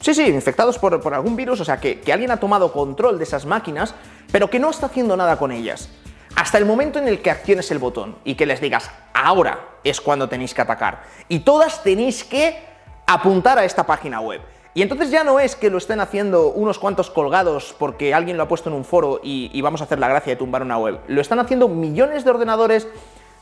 sí, 0.00 0.12
sí, 0.14 0.24
infectados 0.26 0.78
por, 0.78 1.14
algún 1.14 1.36
virus, 1.36 1.60
o 1.60 1.64
sea, 1.64 1.78
que, 1.78 2.00
que 2.00 2.12
alguien 2.12 2.32
ha 2.32 2.38
tomado 2.38 2.72
control 2.72 3.18
de 3.18 3.24
esas 3.24 3.46
máquinas, 3.46 3.94
pero 4.32 4.50
que 4.50 4.58
no 4.58 4.70
está 4.70 4.86
haciendo 4.86 5.16
nada 5.16 5.38
con 5.38 5.52
ellas. 5.52 5.88
Hasta 6.34 6.58
el 6.58 6.64
momento 6.64 6.98
en 6.98 7.06
el 7.06 7.22
que 7.22 7.30
acciones 7.30 7.70
el 7.70 7.78
botón 7.78 8.16
y 8.24 8.34
que 8.34 8.46
les 8.46 8.60
digas, 8.60 8.90
ahora 9.14 9.68
es 9.84 10.00
cuando 10.00 10.28
tenéis 10.28 10.54
que 10.54 10.62
atacar. 10.62 11.04
Y 11.28 11.40
todas 11.40 11.82
tenéis 11.82 12.24
que 12.24 12.71
apuntar 13.12 13.58
a 13.58 13.64
esta 13.64 13.84
página 13.84 14.20
web. 14.20 14.40
Y 14.74 14.80
entonces 14.80 15.10
ya 15.10 15.22
no 15.22 15.38
es 15.38 15.54
que 15.54 15.68
lo 15.68 15.76
estén 15.76 16.00
haciendo 16.00 16.48
unos 16.48 16.78
cuantos 16.78 17.10
colgados 17.10 17.74
porque 17.78 18.14
alguien 18.14 18.38
lo 18.38 18.44
ha 18.44 18.48
puesto 18.48 18.70
en 18.70 18.74
un 18.74 18.84
foro 18.84 19.20
y, 19.22 19.60
vamos 19.60 19.82
a 19.82 19.84
hacer 19.84 19.98
la 19.98 20.08
gracia 20.08 20.32
de 20.32 20.36
tumbar 20.36 20.62
una 20.62 20.78
web. 20.78 20.98
Lo 21.08 21.20
están 21.20 21.38
haciendo 21.38 21.68
millones 21.68 22.24
de 22.24 22.30
ordenadores 22.30 22.88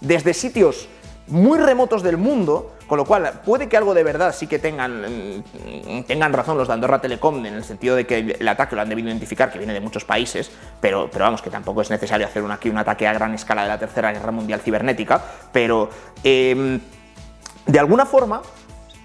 desde 0.01 0.35
sitios 0.35 0.89
muy 1.29 1.59
remotos 1.61 2.03
del 2.03 2.17
mundo, 2.17 2.73
con 2.89 2.99
lo 2.99 3.05
cual 3.05 3.43
puede 3.45 3.69
que 3.69 3.77
algo 3.77 3.95
de 3.95 4.03
verdad 4.03 4.35
sí 4.37 4.49
que 4.49 4.59
tengan, 4.59 5.03
mm, 5.03 6.03
tengan 6.09 6.33
razón 6.33 6.59
los 6.59 6.67
de 6.67 6.75
Andorra 6.75 7.01
Telecom 7.01 7.47
en 7.47 7.55
el 7.55 7.63
sentido 7.63 7.95
de 7.95 8.05
que 8.05 8.37
el 8.41 8.49
ataque 8.49 8.75
lo 8.75 8.83
han 8.83 8.89
debido 8.89 9.09
identificar, 9.09 9.53
que 9.53 9.59
viene 9.59 9.73
de 9.73 9.79
muchos 9.79 10.05
países, 10.05 10.51
pero, 10.81 11.09
pero 11.13 11.27
vamos, 11.27 11.41
que 11.41 11.51
tampoco 11.51 11.83
es 11.83 11.91
necesario 11.91 12.27
hacer 12.27 12.43
un, 12.43 12.51
aquí 12.51 12.69
un 12.69 12.79
ataque 12.79 13.07
a 13.07 13.13
gran 13.13 13.33
escala 13.35 13.63
de 13.63 13.69
la 13.69 13.79
Tercera 13.79 14.11
Guerra 14.13 14.33
Mundial 14.33 14.59
cibernética, 14.59 15.23
pero 15.53 15.89
em, 16.25 16.81
de 17.67 17.79
alguna 17.79 18.07
forma 18.07 18.43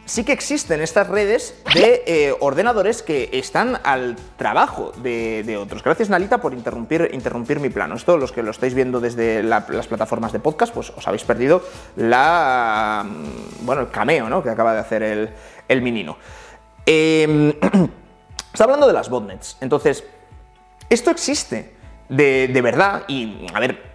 sí 0.05 0.23
que 0.23 0.31
existen 0.31 0.81
estas 0.81 1.07
redes 1.07 1.55
de 1.73 2.03
eh, 2.05 2.35
ordenadores 2.39 3.01
que 3.01 3.29
están 3.33 3.79
al 3.83 4.15
trabajo 4.37 4.91
de, 5.01 5.57
otros. 5.59 5.83
Gracias, 5.83 6.09
Nalita, 6.09 6.39
por 6.39 6.53
interrumpir, 6.53 7.09
interrumpir 7.13 7.59
mi 7.59 7.69
plano. 7.69 7.95
Esto, 7.95 8.17
los 8.17 8.31
que 8.31 8.43
lo 8.43 8.51
estáis 8.51 8.73
viendo 8.73 8.99
desde 8.99 9.43
las 9.43 9.87
plataformas 9.87 10.31
de 10.31 10.39
podcast, 10.39 10.73
pues 10.73 10.91
os 10.91 11.07
habéis 11.07 11.23
perdido 11.23 11.63
la, 11.95 13.05
mm, 13.05 13.65
bueno, 13.65 13.81
el 13.81 13.89
cameo 13.89 14.29
¿no? 14.29 14.43
que 14.43 14.49
acaba 14.49 14.73
de 14.73 14.79
hacer 14.79 15.03
el, 15.03 15.29
el 15.67 15.81
menino. 15.81 16.17
Em, 16.85 17.49
está 18.53 18.63
hablando 18.63 18.87
de 18.87 18.93
las 18.93 19.09
botnets. 19.09 19.57
Entonces, 19.61 20.03
esto 20.89 21.09
existe 21.09 21.73
de, 22.09 22.47
de 22.47 22.61
verdad 22.61 23.03
y, 23.07 23.47
a 23.53 23.59
ver, 23.59 23.94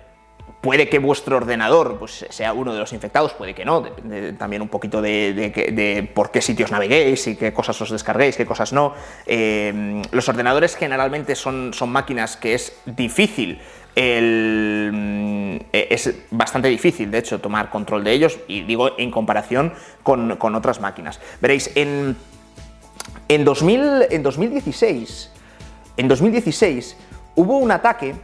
Puede 0.61 0.91
que 0.91 0.99
vuestro 0.99 1.39
ordenador 1.39 1.99
pues, 1.99 2.27
sea 2.29 2.53
uno 2.53 2.75
de 2.75 2.81
los 2.81 2.93
infectados, 2.93 3.33
puede 3.33 3.55
que 3.55 3.65
no, 3.65 3.81
depende 3.81 4.35
también 4.35 4.61
un 4.61 4.69
poquito 4.69 5.01
de, 5.01 6.11
por 6.15 6.31
qué 6.31 6.43
sitios 6.43 6.71
naveguéis 6.71 7.27
y 7.29 7.37
qué 7.37 7.53
cosas 7.55 7.81
os 7.81 7.91
descarguéis, 7.91 8.37
qué 8.37 8.45
cosas 8.45 8.73
no. 8.73 8.93
Eh, 9.27 10.03
los 10.11 10.29
ordenadores 10.29 10.77
generalmente 10.77 11.35
son, 11.35 11.73
son 11.73 11.91
máquinas 11.91 12.37
que 12.37 12.55
es 12.55 12.77
difícil 12.85 13.61
el, 13.97 15.65
eh, 15.73 15.89
es 15.91 16.15
bastante 16.31 16.69
difícil, 16.69 17.11
de 17.11 17.19
hecho, 17.19 17.41
tomar 17.41 17.71
control 17.71 18.05
de 18.05 18.13
ellos, 18.13 18.39
y 18.47 18.63
digo 18.63 18.99
en 18.99 19.11
comparación 19.11 19.73
con, 20.03 20.55
otras 20.55 20.81
máquinas. 20.81 21.21
Veréis, 21.41 21.71
en, 21.75 22.17
en, 23.29 23.45
2000, 23.45 24.07
en 24.11 24.23
2016, 24.23 25.31
en 25.97 26.09
2016 26.09 26.97
hubo 27.37 27.59
un 27.59 27.71
ataque 27.71 28.15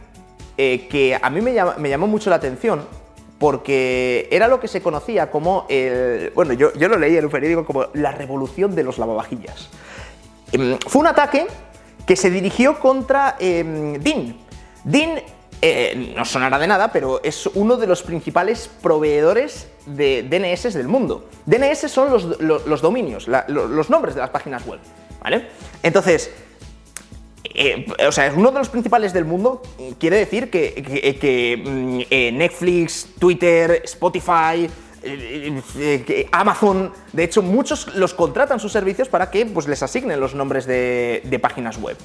eh, 0.57 0.87
que 0.89 1.17
a 1.21 1.29
mí 1.29 1.41
me, 1.41 1.53
llamó 1.53 2.07
mucho 2.07 2.29
la 2.29 2.37
atención 2.37 2.85
porque 3.39 4.27
era 4.31 4.47
lo 4.47 4.59
que 4.59 4.67
se 4.67 4.81
conocía 4.81 5.29
como. 5.29 5.67
Bueno, 6.33 6.53
yo, 6.53 6.71
lo 6.75 6.97
leí 6.97 7.17
en 7.17 7.25
un 7.25 7.31
periódico 7.31 7.65
como 7.65 7.85
la 7.93 8.11
revolución 8.11 8.73
de 8.75 8.83
los 8.83 8.97
lavavajillas. 8.97 9.69
Em, 10.51 10.77
fue 10.87 11.01
un 11.01 11.07
ataque 11.07 11.47
que 12.05 12.15
se 12.15 12.29
dirigió 12.29 12.79
contra 12.79 13.35
eh, 13.39 13.97
DIN. 13.99 14.37
DIN 14.83 15.19
eh, 15.61 16.13
no 16.15 16.23
sonará 16.23 16.57
de 16.57 16.67
nada, 16.67 16.91
pero 16.91 17.21
es 17.23 17.47
uno 17.47 17.75
de 17.75 17.85
los 17.85 18.01
principales 18.01 18.69
proveedores 18.81 19.67
de 19.85 20.23
DNS 20.23 20.73
del 20.73 20.87
mundo. 20.87 21.29
DNS 21.45 21.91
son 21.91 22.11
los, 22.11 22.81
dominios, 22.81 23.27
los 23.27 23.89
nombres 23.89 24.15
de 24.15 24.21
las 24.21 24.29
páginas 24.29 24.65
web, 24.65 24.79
¿vale? 25.21 25.49
Entonces, 25.83 26.31
eh, 27.43 27.85
o 28.07 28.11
sea, 28.11 28.27
es 28.27 28.33
uno 28.35 28.51
de 28.51 28.59
los 28.59 28.69
principales 28.69 29.13
del 29.13 29.25
mundo, 29.25 29.61
quiere 29.99 30.17
decir 30.17 30.49
que, 30.49 31.63
mm, 31.65 32.01
eh, 32.09 32.31
Netflix, 32.31 33.07
Twitter, 33.19 33.81
Spotify, 33.85 34.69
eh, 35.03 36.27
Amazon, 36.31 36.91
de 37.13 37.23
hecho 37.23 37.41
muchos 37.41 37.95
los 37.95 38.13
contratan 38.13 38.59
sus 38.59 38.71
servicios 38.71 39.07
para 39.07 39.31
que 39.31 39.45
pues, 39.45 39.67
les 39.67 39.81
asignen 39.81 40.19
los 40.19 40.35
nombres 40.35 40.65
de, 40.65 41.39
páginas 41.41 41.77
web. 41.77 41.97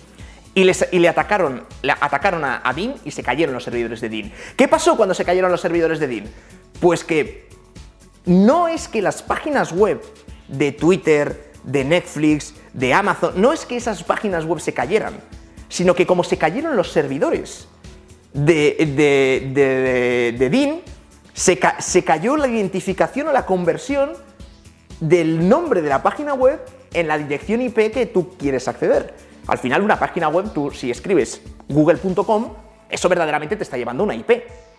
y, 0.54 0.64
le 0.64 1.08
atacaron, 1.08 1.64
le 1.82 1.92
atacaron 1.92 2.44
a, 2.44 2.60
a 2.62 2.72
DIN 2.74 2.94
y 3.04 3.10
se 3.10 3.22
cayeron 3.22 3.54
los 3.54 3.64
servidores 3.64 4.00
de 4.00 4.08
DIN. 4.10 4.32
¿Qué 4.56 4.68
pasó 4.68 4.96
cuando 4.96 5.14
se 5.14 5.24
cayeron 5.24 5.50
los 5.50 5.62
servidores 5.62 5.98
de 5.98 6.08
DIN? 6.08 6.24
Pues 6.78 7.04
que 7.04 7.48
no 8.26 8.68
es 8.68 8.86
que 8.86 9.02
las 9.02 9.22
páginas 9.22 9.72
web 9.72 10.02
de 10.48 10.72
Twitter, 10.72 11.52
de 11.64 11.84
Netflix, 11.84 12.54
de 12.72 12.94
Amazon, 12.94 13.34
no 13.36 13.52
es 13.52 13.66
que 13.66 13.76
esas 13.76 14.02
páginas 14.02 14.44
web 14.44 14.60
se 14.60 14.72
cayeran, 14.72 15.14
sino 15.68 15.94
que 15.94 16.06
como 16.06 16.24
se 16.24 16.38
cayeron 16.38 16.76
los 16.76 16.90
servidores 16.90 17.68
de, 18.32 18.76
de, 19.52 20.32
de, 20.38 20.50
DIN, 20.50 20.80
se, 21.32 21.58
se 21.78 22.04
cayó 22.04 22.36
la 22.36 22.48
identificación 22.48 23.28
o 23.28 23.32
la 23.32 23.46
conversión 23.46 24.12
del 25.00 25.48
nombre 25.48 25.82
de 25.82 25.88
la 25.88 26.02
página 26.02 26.34
web 26.34 26.60
en 26.94 27.08
la 27.08 27.18
dirección 27.18 27.60
IP 27.60 27.92
que 27.92 28.06
tú 28.06 28.36
quieres 28.36 28.68
acceder. 28.68 29.14
Al 29.46 29.58
final, 29.58 29.82
una 29.82 29.98
página 29.98 30.28
web, 30.28 30.52
tú 30.52 30.70
si 30.70 30.90
escribes 30.90 31.42
google.com, 31.68 32.52
eso 32.88 33.08
verdaderamente 33.08 33.56
te 33.56 33.62
está 33.64 33.76
llevando 33.76 34.04
una 34.04 34.14
IP. 34.14 34.30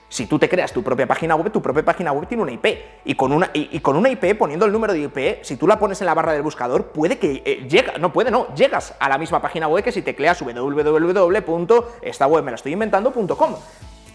Si 0.09 0.27
tú 0.27 0.37
te 0.37 0.47
creas 0.47 0.71
tu 0.71 0.83
propia 0.83 1.07
página 1.07 1.35
web, 1.35 1.51
tu 1.51 1.61
propia 1.61 1.83
página 1.83 2.11
web 2.11 2.27
tiene 2.27 2.43
una 2.43 2.51
IP. 2.51 2.65
Y 3.05 3.15
con 3.15 3.31
una, 3.31 3.49
y, 3.53 3.79
con 3.79 3.95
una 3.95 4.09
IP, 4.09 4.37
poniendo 4.37 4.65
el 4.65 4.71
número 4.71 4.93
de 4.93 4.99
IP, 4.99 5.43
si 5.43 5.57
tú 5.57 5.67
la 5.67 5.79
pones 5.79 5.99
en 6.01 6.05
la 6.05 6.13
barra 6.13 6.33
del 6.33 6.43
buscador, 6.43 6.87
puede 6.87 7.17
que 7.17 7.41
eh, 7.45 7.67
llega, 7.67 7.97
no 7.97 8.13
puede, 8.13 8.29
no, 8.29 8.53
llegas 8.53 8.93
a 8.99 9.09
la 9.09 9.17
misma 9.17 9.41
página 9.41 9.67
web 9.67 9.83
que 9.83 9.91
si 9.91 10.01
tecleas 10.01 10.39
www.esta 10.39 12.27
web 12.27 12.43
me 12.43 12.51
la 12.51 12.55
estoy 12.55 12.73
inventando.com. 12.73 13.55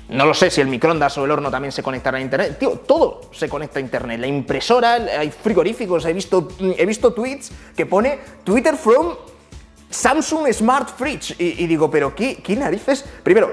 no 0.09 0.25
lo 0.25 0.33
sé 0.33 0.51
si 0.51 0.61
el 0.61 0.67
microondas 0.67 1.17
o 1.17 1.25
el 1.25 1.31
horno 1.31 1.49
también 1.49 1.71
se 1.71 1.81
conectará 1.81 2.17
a 2.17 2.21
internet. 2.21 2.57
Tío, 2.59 2.71
todo 2.85 3.21
se 3.31 3.49
conecta 3.49 3.79
a 3.79 3.81
internet. 3.81 4.19
La 4.19 4.27
impresora, 4.27 4.93
hay 4.93 5.31
frigoríficos, 5.31 6.05
he 6.05 6.13
visto, 6.13 6.49
he 6.59 6.85
visto 6.85 7.13
tweets 7.13 7.51
que 7.75 7.85
pone 7.85 8.19
Twitter 8.43 8.75
from 8.75 9.15
Samsung 9.89 10.51
Smart 10.53 10.89
Fridge. 10.95 11.35
Y, 11.39 11.65
digo, 11.67 11.89
pero 11.89 12.13
¿qué, 12.13 12.37
¿qué, 12.43 12.55
narices? 12.55 13.05
Primero, 13.23 13.51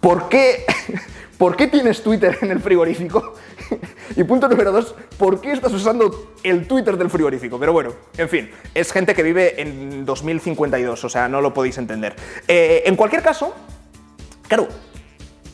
¿por 0.00 0.28
qué, 0.28 0.66
¿por 1.38 1.56
qué 1.56 1.68
tienes 1.68 2.02
Twitter 2.02 2.38
en 2.42 2.50
el 2.50 2.60
frigorífico? 2.60 3.34
y 4.16 4.24
punto 4.24 4.48
número 4.48 4.72
dos, 4.72 4.94
¿por 5.18 5.40
qué 5.40 5.52
estás 5.52 5.72
usando 5.72 6.32
el 6.42 6.66
Twitter 6.66 6.96
del 6.96 7.10
frigorífico? 7.10 7.58
Pero 7.58 7.72
bueno, 7.72 7.92
en 8.16 8.28
fin, 8.28 8.50
es 8.74 8.92
gente 8.92 9.14
que 9.14 9.22
vive 9.22 9.60
en 9.60 10.04
2052, 10.04 11.04
o 11.04 11.08
sea, 11.08 11.28
no 11.28 11.40
lo 11.40 11.54
podéis 11.54 11.78
entender. 11.78 12.14
Eh, 12.48 12.82
en 12.86 12.96
cualquier 12.96 13.22
caso, 13.22 13.54
claro, 14.48 14.68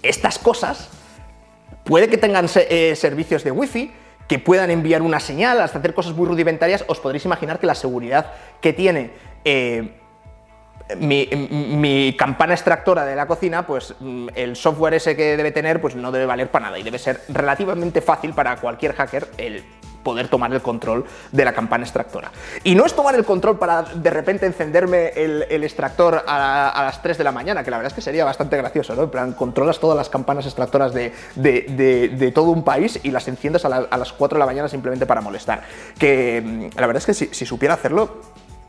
estas 0.02 0.38
cosas 0.38 0.90
puede 1.84 2.08
que 2.08 2.18
tengan 2.18 2.46
eh, 2.54 2.94
servicios 2.96 3.44
de 3.44 3.50
wifi, 3.50 3.92
que 4.28 4.38
puedan 4.38 4.70
enviar 4.70 5.02
una 5.02 5.18
señal, 5.18 5.60
hasta 5.60 5.78
hacer 5.78 5.92
cosas 5.92 6.14
muy 6.14 6.26
rudimentarias, 6.26 6.84
os 6.86 7.00
podréis 7.00 7.24
imaginar 7.24 7.58
que 7.58 7.66
la 7.66 7.74
seguridad 7.74 8.32
que 8.60 8.72
tiene 8.72 9.10
eh, 9.44 9.96
mi, 10.98 12.14
campana 12.18 12.54
extractora 12.54 13.04
de 13.04 13.16
la 13.16 13.26
cocina, 13.26 13.66
pues 13.66 13.94
mm, 14.00 14.28
el 14.34 14.56
software 14.56 14.94
ese 14.94 15.16
que 15.16 15.36
debe 15.36 15.52
tener, 15.52 15.80
pues 15.80 15.94
no 15.94 16.12
debe 16.12 16.26
valer 16.26 16.50
para 16.50 16.66
nada 16.66 16.78
y 16.78 16.82
debe 16.82 16.98
ser 16.98 17.20
relativamente 17.28 18.00
fácil 18.00 18.32
para 18.32 18.56
cualquier 18.56 18.94
hacker 18.94 19.28
el 19.38 19.64
poder 20.02 20.28
tomar 20.28 20.52
el 20.52 20.62
control 20.62 21.04
de 21.32 21.44
la 21.44 21.52
campana 21.52 21.84
extractora. 21.84 22.30
Y 22.64 22.74
no 22.74 22.86
es 22.86 22.94
tomar 22.94 23.14
el 23.14 23.24
control 23.24 23.58
para 23.58 23.82
de 23.82 24.10
repente 24.10 24.46
encenderme 24.46 25.08
el, 25.08 25.62
extractor 25.62 26.24
a, 26.26 26.82
las 26.84 27.02
3 27.02 27.18
de 27.18 27.24
la 27.24 27.32
mañana, 27.32 27.62
que 27.62 27.70
la 27.70 27.76
verdad 27.76 27.92
es 27.92 27.94
que 27.94 28.00
sería 28.00 28.24
bastante 28.24 28.56
gracioso, 28.56 28.94
¿no? 28.94 29.04
En 29.04 29.10
plan, 29.10 29.32
controlas 29.32 29.78
todas 29.78 29.96
las 29.96 30.08
campanas 30.08 30.46
extractoras 30.46 30.92
de, 30.94 32.32
todo 32.34 32.50
un 32.50 32.64
país 32.64 33.00
y 33.02 33.10
las 33.10 33.28
enciendes 33.28 33.64
a, 33.64 33.68
las 33.68 34.12
4 34.12 34.36
de 34.36 34.40
la 34.40 34.46
mañana 34.46 34.68
simplemente 34.68 35.06
para 35.06 35.20
molestar. 35.20 35.62
Que 35.98 36.42
mm, 36.44 36.78
la 36.78 36.86
verdad 36.86 37.02
es 37.06 37.06
que 37.06 37.34
si 37.34 37.46
supiera 37.46 37.74
hacerlo, 37.74 38.20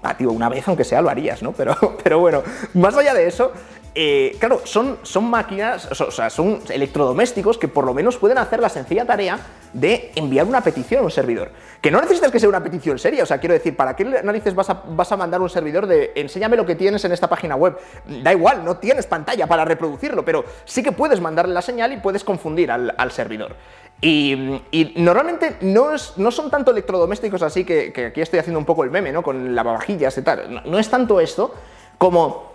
ah, 0.03 0.15
tío, 0.15 0.31
una 0.31 0.49
vez 0.49 0.67
aunque 0.67 0.83
sea 0.83 1.01
lo 1.01 1.09
harías, 1.09 1.41
¿no? 1.41 1.51
Pero, 1.51 1.75
pero 2.03 2.19
bueno, 2.19 2.43
más 2.73 2.95
allá 2.95 3.13
de 3.13 3.27
eso, 3.27 3.51
eh, 3.93 4.37
claro, 4.39 4.61
son, 4.63 4.99
son 5.03 5.29
máquinas, 5.29 5.99
o 5.99 6.11
sea, 6.11 6.29
son 6.29 6.61
electrodomésticos 6.69 7.57
que 7.57 7.67
por 7.67 7.85
lo 7.85 7.93
menos 7.93 8.17
pueden 8.17 8.37
hacer 8.37 8.61
la 8.61 8.69
sencilla 8.69 9.05
tarea 9.05 9.37
de 9.73 10.13
enviar 10.15 10.45
una 10.45 10.61
petición 10.61 11.01
a 11.01 11.03
un 11.03 11.11
servidor. 11.11 11.51
Que 11.81 11.91
no 11.91 11.99
necesitas 11.99 12.31
que 12.31 12.39
sea 12.39 12.47
una 12.47 12.63
petición 12.63 12.97
seria, 12.97 13.23
o 13.23 13.25
sea, 13.25 13.39
quiero 13.39 13.53
decir, 13.53 13.75
¿para 13.75 13.97
qué 13.97 14.05
narices 14.05 14.55
vas 14.55 14.69
a, 14.69 14.83
vas 14.87 15.11
a 15.11 15.17
mandar 15.17 15.41
un 15.41 15.49
servidor 15.49 15.87
de 15.87 16.13
enséñame 16.15 16.55
lo 16.55 16.65
que 16.65 16.75
tienes 16.75 17.03
en 17.03 17.11
esta 17.11 17.27
página 17.27 17.57
web? 17.57 17.77
Da 18.23 18.31
igual, 18.31 18.63
no 18.63 18.77
tienes 18.77 19.07
pantalla 19.07 19.45
para 19.45 19.65
reproducirlo, 19.65 20.23
pero 20.23 20.45
sí 20.63 20.81
que 20.81 20.93
puedes 20.93 21.19
mandarle 21.19 21.53
la 21.53 21.61
señal 21.61 21.91
y 21.91 21.97
puedes 21.97 22.23
confundir 22.23 22.71
al, 22.71 23.11
servidor. 23.11 23.57
Y, 23.99 24.61
normalmente 24.95 25.57
no, 25.61 25.93
es, 25.93 26.13
no, 26.17 26.31
son 26.31 26.49
tanto 26.49 26.71
electrodomésticos 26.71 27.41
así 27.41 27.65
que, 27.65 28.05
aquí 28.07 28.21
estoy 28.21 28.39
haciendo 28.39 28.59
un 28.59 28.65
poco 28.65 28.85
el 28.85 28.89
meme, 28.89 29.11
¿no? 29.11 29.21
Con 29.21 29.53
lavavajillas 29.53 30.17
y 30.17 30.21
tal. 30.21 30.63
no 30.65 30.79
es 30.79 30.89
tanto 30.89 31.19
esto 31.19 31.53
como 31.97 32.50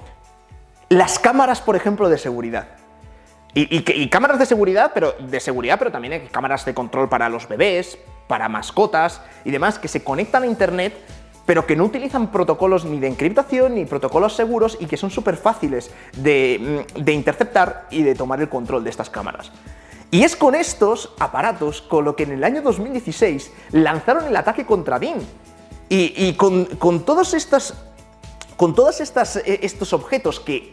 las 0.88 1.18
cámaras, 1.18 1.60
por 1.60 1.76
ejemplo, 1.76 2.08
de 2.08 2.18
seguridad. 2.18 2.68
Y, 3.54 4.08
cámaras 4.10 4.38
de 4.38 4.44
seguridad, 4.44 4.90
pero 4.92 5.14
de 5.18 5.40
seguridad, 5.40 5.78
pero 5.78 5.90
también 5.90 6.28
cámaras 6.30 6.66
de 6.66 6.74
control 6.74 7.08
para 7.08 7.30
los 7.30 7.48
bebés, 7.48 7.98
para 8.28 8.50
mascotas 8.50 9.22
y 9.46 9.50
demás 9.50 9.78
que 9.78 9.88
se 9.88 10.04
conectan 10.04 10.42
a 10.42 10.46
internet, 10.46 10.92
pero 11.46 11.66
que 11.66 11.74
no 11.74 11.84
utilizan 11.84 12.30
protocolos 12.30 12.84
ni 12.84 12.98
de 13.00 13.06
encriptación 13.06 13.76
ni 13.76 13.86
protocolos 13.86 14.36
seguros 14.36 14.76
y 14.78 14.84
que 14.84 14.98
son 14.98 15.10
súper 15.10 15.38
fáciles 15.38 15.90
de, 16.18 16.84
mm, 16.96 17.02
de 17.02 17.12
interceptar 17.12 17.86
y 17.90 18.02
de 18.02 18.14
tomar 18.14 18.42
el 18.42 18.50
control 18.50 18.84
de 18.84 18.90
estas 18.90 19.08
cámaras. 19.08 19.50
Y 20.10 20.22
es 20.22 20.36
con 20.36 20.54
estos 20.54 21.14
aparatos 21.18 21.82
con 21.82 22.04
lo 22.04 22.14
que 22.14 22.24
en 22.24 22.32
el 22.32 22.44
año 22.44 22.62
2016 22.62 23.50
lanzaron 23.72 24.26
el 24.26 24.36
ataque 24.36 24.66
contra 24.66 24.98
DIN. 24.98 25.16
Y, 25.88 26.32
con, 26.32 26.64
con 26.64 27.04
todas 27.04 27.32
estas 27.32 27.74
con 28.56 28.74
todos 28.74 29.00
eh, 29.00 29.58
estos 29.62 29.92
objetos 29.92 30.40
que, 30.40 30.70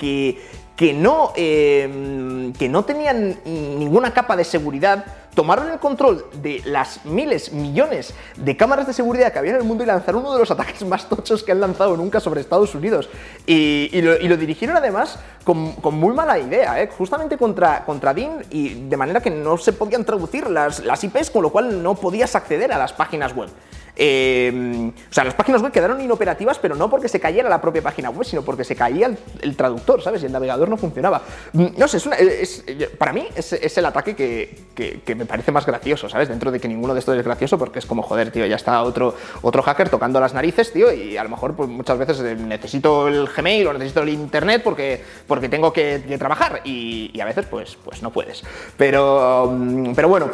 que, 0.76 0.94
no, 0.94 1.34
eh, 1.36 2.52
que 2.58 2.70
no 2.70 2.86
tenían 2.86 3.40
ninguna 3.46 4.14
capa 4.14 4.36
de 4.36 4.44
seguridad, 4.44 5.06
tomaron 5.34 5.70
el 5.70 5.80
control 5.80 6.26
de 6.42 6.62
las 6.66 7.06
miles, 7.06 7.52
millones 7.52 8.14
de 8.38 8.56
cámaras 8.56 8.88
de 8.88 8.94
seguridad 8.94 9.34
que 9.34 9.40
había 9.40 9.52
en 9.52 9.58
el 9.58 9.64
mundo 9.64 9.84
y 9.84 9.88
lanzaron 9.88 10.22
uno 10.22 10.34
de 10.34 10.40
los 10.40 10.52
ataques 10.52 10.86
más 10.86 11.10
tochos 11.10 11.44
que 11.44 11.52
han 11.52 11.60
lanzado 11.60 11.98
nunca 11.98 12.20
sobre 12.20 12.42
Estados 12.42 12.74
Unidos. 12.76 13.10
Y, 13.46 14.02
lo, 14.02 14.38
dirigieron 14.38 14.78
además 14.78 15.20
con, 15.44 15.76
muy 15.94 16.14
mala 16.14 16.40
idea, 16.40 16.82
¿eh? 16.82 16.90
justamente 16.98 17.38
contra, 17.38 17.84
contra 17.86 18.14
y 18.50 18.88
de 18.88 18.98
manera 18.98 19.22
que 19.22 19.30
no 19.30 19.58
se 19.58 19.74
podían 19.74 20.06
traducir 20.06 20.50
las, 20.50 20.84
las 20.84 21.04
IPs, 21.04 21.32
con 21.32 21.42
lo 21.42 21.52
cual 21.52 21.82
no 21.82 21.96
podías 21.96 22.36
acceder 22.36 22.72
a 22.72 22.78
las 22.78 22.94
páginas 22.94 23.36
web. 23.36 23.50
Em, 23.96 24.90
o 24.90 25.14
sea, 25.14 25.24
las 25.24 25.36
páginas 25.36 25.62
web 25.62 25.72
quedaron 25.72 26.02
inoperativas, 26.02 26.58
pero 26.58 26.76
no 26.76 26.90
porque 26.90 27.08
se 27.08 27.20
cayera 27.20 27.48
la 27.48 27.62
propia 27.62 27.82
página 27.82 28.10
web, 28.10 28.26
sino 28.26 28.42
porque 28.42 28.64
se 28.64 28.76
caía 28.76 29.16
el, 29.42 29.56
traductor, 29.56 30.02
¿sabes? 30.02 30.24
Y 30.24 30.26
el 30.26 30.32
navegador 30.32 30.68
no 30.68 30.78
funcionaba. 30.78 31.22
Mm, 31.54 31.68
no 31.78 31.88
sé, 31.88 31.98
es, 32.20 32.64
para 32.98 33.14
mí 33.14 33.28
es, 33.36 33.78
el 33.78 33.86
ataque 33.86 34.16
que, 34.16 35.16
me 35.16 35.26
parece 35.26 35.52
más 35.52 35.66
gracioso, 35.66 36.10
¿sabes? 36.10 36.30
Dentro 36.30 36.52
de 36.52 36.60
que 36.60 36.68
ninguno 36.68 36.94
de 36.94 37.00
estos 37.00 37.18
es 37.18 37.24
gracioso, 37.24 37.60
porque 37.60 37.80
es 37.80 37.86
como, 37.86 38.02
joder, 38.02 38.32
tío, 38.32 38.46
ya 38.46 38.56
está 38.56 38.82
otro, 38.82 39.16
otro 39.42 39.62
hacker 39.62 39.90
tocando 39.90 40.20
las 40.20 40.34
narices, 40.34 40.74
tío, 40.74 40.92
y 40.92 41.18
a 41.18 41.24
lo 41.24 41.30
mejor 41.30 41.56
pues, 41.56 41.70
muchas 41.70 41.98
veces 41.98 42.20
eh, 42.22 42.36
necesito 42.36 43.08
el 43.08 43.28
Gmail 43.28 43.68
o 43.68 43.74
necesito 43.74 44.02
el 44.02 44.10
Internet 44.10 44.62
porque, 44.64 45.04
porque 45.28 45.50
tengo 45.50 45.72
que, 45.72 46.04
trabajar 46.18 46.62
y, 46.64 47.20
a 47.20 47.26
veces 47.26 47.46
pues, 47.50 47.78
pues 47.84 48.02
no 48.02 48.12
puedes. 48.12 48.44
Pero, 48.78 49.52
mm, 49.52 49.94
pero 49.94 50.10
bueno, 50.10 50.30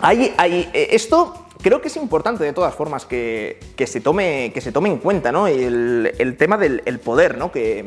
hay, 0.00 0.34
hay, 0.36 0.70
eh, 0.72 0.88
esto 0.92 1.46
creo 1.62 1.80
que 1.80 1.88
es 1.88 1.96
importante 1.96 2.44
de 2.44 2.52
todas 2.52 2.74
formas 2.74 3.06
que, 3.06 3.58
se, 3.86 4.00
tome, 4.00 4.52
que 4.52 4.60
se 4.60 4.72
tome 4.72 4.88
en 4.88 4.98
cuenta 4.98 5.32
¿no? 5.32 5.46
el, 5.46 6.36
tema 6.38 6.58
del 6.58 7.00
poder, 7.00 7.38
¿no? 7.38 7.50
que, 7.50 7.86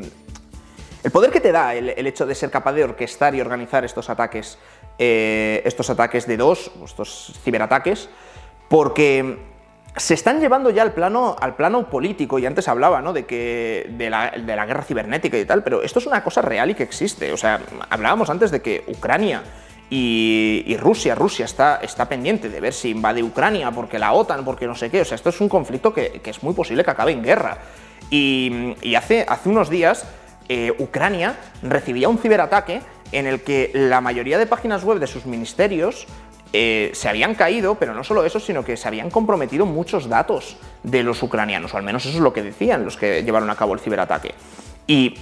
el 1.02 1.12
poder 1.12 1.32
que 1.32 1.40
te 1.40 1.52
da 1.52 1.76
el, 1.76 2.06
hecho 2.06 2.26
de 2.26 2.36
ser 2.36 2.52
capaz 2.52 2.74
de 2.74 2.84
orquestar 2.84 3.34
y 3.36 3.42
organizar 3.42 3.86
estos 3.86 4.10
ataques, 4.10 4.58
eh, 4.98 5.62
estos 5.64 5.90
ataques 5.90 6.28
de 6.28 6.36
dos, 6.36 6.72
estos 6.84 7.40
ciberataques, 7.44 8.10
porque 8.68 9.38
se 9.96 10.14
están 10.14 10.42
llevando 10.42 10.70
ya 10.72 10.82
al 10.82 10.94
plano, 10.94 11.38
al 11.40 11.56
plano 11.56 11.90
político, 11.90 12.38
y 12.38 12.46
antes 12.46 12.68
hablaba 12.68 13.02
¿no? 13.02 13.14
de, 13.14 13.26
que, 13.26 13.88
de 13.98 14.10
la, 14.10 14.32
de, 14.32 14.56
la, 14.56 14.66
guerra 14.66 14.84
cibernética 14.84 15.38
y 15.38 15.46
tal, 15.46 15.64
pero 15.64 15.82
esto 15.82 16.00
es 16.00 16.06
una 16.06 16.22
cosa 16.24 16.42
real 16.42 16.70
y 16.70 16.76
que 16.76 16.84
existe. 16.84 17.32
O 17.32 17.38
sea, 17.38 17.62
hablábamos 17.90 18.30
antes 18.30 18.52
de 18.52 18.62
que 18.62 18.84
Ucrania 18.88 19.42
y, 19.92 20.78
Rusia, 20.78 21.16
Rusia 21.16 21.46
está, 21.46 21.80
está 21.82 22.08
pendiente 22.08 22.50
de 22.50 22.60
ver 22.60 22.74
si 22.74 22.90
invade 22.90 23.24
Ucrania 23.24 23.72
porque 23.72 23.98
la 23.98 24.14
OTAN, 24.14 24.46
porque 24.46 24.68
no 24.68 24.76
sé 24.76 24.92
qué. 24.92 25.02
O 25.02 25.06
sea, 25.06 25.16
esto 25.16 25.30
es 25.30 25.42
un 25.42 25.50
conflicto 25.50 25.94
que, 25.94 26.22
es 26.24 26.44
muy 26.44 26.54
posible 26.54 26.84
que 26.84 26.92
acabe 26.92 27.12
en 27.12 27.24
guerra. 27.24 27.58
Y, 28.12 28.96
hace, 28.96 29.26
hace 29.28 29.50
unos 29.50 29.70
días 29.70 30.06
eh, 30.48 30.74
Ucrania 30.78 31.38
recibía 31.64 32.10
un 32.10 32.20
ciberataque 32.20 32.82
en 33.12 33.26
el 33.26 33.42
que 33.42 33.72
la 33.74 34.02
mayoría 34.02 34.38
de 34.38 34.46
páginas 34.46 34.84
web 34.84 35.00
de 35.00 35.08
sus 35.08 35.26
ministerios 35.26 36.06
eh, 36.54 36.92
se 36.94 37.10
habían 37.10 37.36
caído, 37.36 37.76
pero 37.76 37.94
no 37.94 38.04
solo 38.04 38.26
eso, 38.26 38.40
sino 38.40 38.64
que 38.64 38.78
se 38.78 38.88
habían 38.88 39.10
comprometido 39.10 39.66
muchos 39.66 40.08
datos 40.08 40.58
de 40.84 41.04
los 41.04 41.22
ucranianos, 41.22 41.74
o 41.74 41.78
al 41.78 41.84
menos 41.84 42.06
eso 42.06 42.18
es 42.18 42.24
lo 42.24 42.34
que 42.34 42.44
decían 42.44 42.86
los 42.86 42.98
que 42.98 43.24
llevaron 43.24 43.50
a 43.50 43.56
cabo 43.56 43.74
el 43.74 43.80
ciberataque. 43.80 44.34
Y 44.88 45.16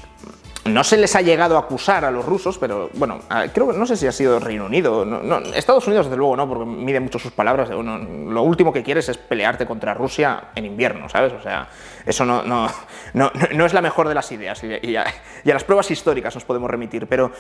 no 0.67 0.83
se 0.83 0.97
les 0.97 1.15
ha 1.15 1.21
llegado 1.21 1.57
a 1.57 1.61
acusar 1.61 2.05
a 2.05 2.11
los 2.11 2.25
rusos, 2.25 2.57
pero 2.57 2.89
bueno, 2.93 3.19
creo 3.53 3.71
que 3.71 3.77
no 3.77 3.85
sé 3.85 3.95
si 3.95 4.07
ha 4.07 4.11
sido 4.11 4.39
Reino 4.39 4.65
Unido. 4.65 5.05
Estados 5.53 5.87
Unidos, 5.87 6.07
desde 6.07 6.17
luego, 6.17 6.35
no, 6.35 6.47
porque 6.47 6.65
mide 6.65 6.99
mucho 6.99 7.19
sus 7.19 7.31
palabras. 7.31 7.69
lo 7.69 8.41
último 8.41 8.73
que 8.73 8.83
quieres 8.83 9.09
es 9.09 9.17
pelearte 9.17 9.65
contra 9.65 9.93
Rusia 9.93 10.49
en 10.55 10.65
invierno, 10.65 11.09
¿sabes? 11.09 11.33
O 11.33 11.41
sea, 11.41 11.67
eso 12.05 12.25
no, 12.25 12.43
no, 12.43 12.69
no, 13.13 13.65
es 13.65 13.73
la 13.73 13.81
mejor 13.81 14.07
de 14.07 14.15
las 14.15 14.31
ideas. 14.31 14.61
Y 14.63 14.95
a 14.95 15.05
las 15.43 15.63
pruebas 15.63 15.89
históricas 15.91 16.35
nos 16.35 16.45
podemos 16.45 16.69
remitir, 16.69 17.07
pero 17.07 17.31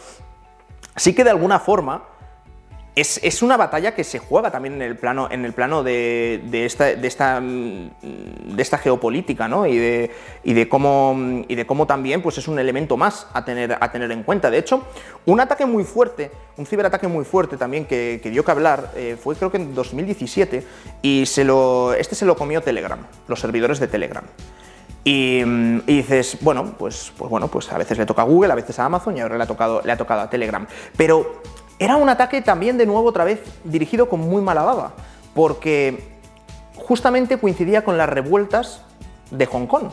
sí 0.95 1.13
que 1.13 1.23
de 1.23 1.29
alguna 1.29 1.59
forma 1.59 2.16
es, 3.01 3.41
una 3.43 3.57
batalla 3.57 3.93
que 3.93 4.03
se 4.03 4.17
juega 4.17 4.49
también 4.49 4.75
en 4.75 4.81
el 4.81 4.95
plano, 4.95 5.27
en 5.29 5.45
el 5.45 5.53
plano 5.53 5.83
de, 5.83 6.41
esta, 6.51 6.85
de, 6.85 7.07
esta, 7.07 7.39
de 7.39 7.91
esta 8.57 8.77
geopolítica, 8.79 9.47
¿no? 9.47 9.67
Y 9.67 9.77
de, 9.77 10.11
y 10.43 10.53
de, 10.53 10.67
cómo, 10.67 11.15
y 11.47 11.53
de 11.53 11.67
cómo 11.67 11.85
también 11.85 12.23
pues, 12.23 12.39
es 12.39 12.47
un 12.47 12.57
elemento 12.57 12.97
más 12.97 13.27
a 13.33 13.45
tener, 13.45 13.77
a 13.79 13.91
tener 13.91 14.11
en 14.11 14.23
cuenta. 14.23 14.49
De 14.49 14.57
hecho, 14.57 14.83
un 15.25 15.39
ataque 15.39 15.67
muy 15.67 15.83
fuerte, 15.83 16.31
un 16.57 16.65
ciberataque 16.65 17.07
muy 17.07 17.23
fuerte 17.23 17.55
también 17.55 17.85
que, 17.85 18.19
dio 18.23 18.43
que 18.43 18.51
hablar, 18.51 18.91
eh, 18.95 19.15
fue 19.21 19.35
creo 19.35 19.51
que 19.51 19.57
en 19.57 19.75
2017, 19.75 20.65
y 21.03 21.25
se 21.27 21.43
lo, 21.43 21.93
este 21.93 22.15
se 22.15 22.25
lo 22.25 22.35
comió 22.35 22.61
Telegram, 22.61 22.99
los 23.27 23.39
servidores 23.39 23.79
de 23.79 23.87
Telegram. 23.87 24.23
Y, 25.03 25.41
dices, 25.85 26.37
bueno, 26.41 26.75
pues, 26.77 27.13
pues 27.17 27.31
bueno, 27.31 27.47
pues 27.47 27.71
a 27.71 27.77
veces 27.77 27.97
le 27.97 28.05
toca 28.05 28.23
a 28.23 28.25
Google, 28.25 28.51
a 28.51 28.55
veces 28.55 28.77
a 28.79 28.85
Amazon 28.85 29.15
y 29.15 29.21
ahora 29.21 29.37
le 29.37 29.43
ha 29.43 29.47
tocado, 29.47 29.81
le 29.85 29.91
ha 29.93 29.97
tocado 29.97 30.19
a 30.19 30.29
Telegram. 30.29 30.67
Pero 30.97 31.41
era 31.79 31.95
un 31.95 32.09
ataque 32.09 32.41
también 32.41 32.77
de 32.77 32.85
nuevo 32.85 33.07
otra 33.07 33.23
vez 33.23 33.41
dirigido 33.63 34.09
con 34.09 34.21
muy 34.21 34.41
mala 34.41 34.63
baba, 34.63 34.93
porque 35.33 36.17
justamente 36.75 37.37
coincidía 37.37 37.83
con 37.83 37.97
las 37.97 38.09
revueltas 38.09 38.81
de 39.31 39.45
Hong 39.45 39.67
Kong, 39.67 39.89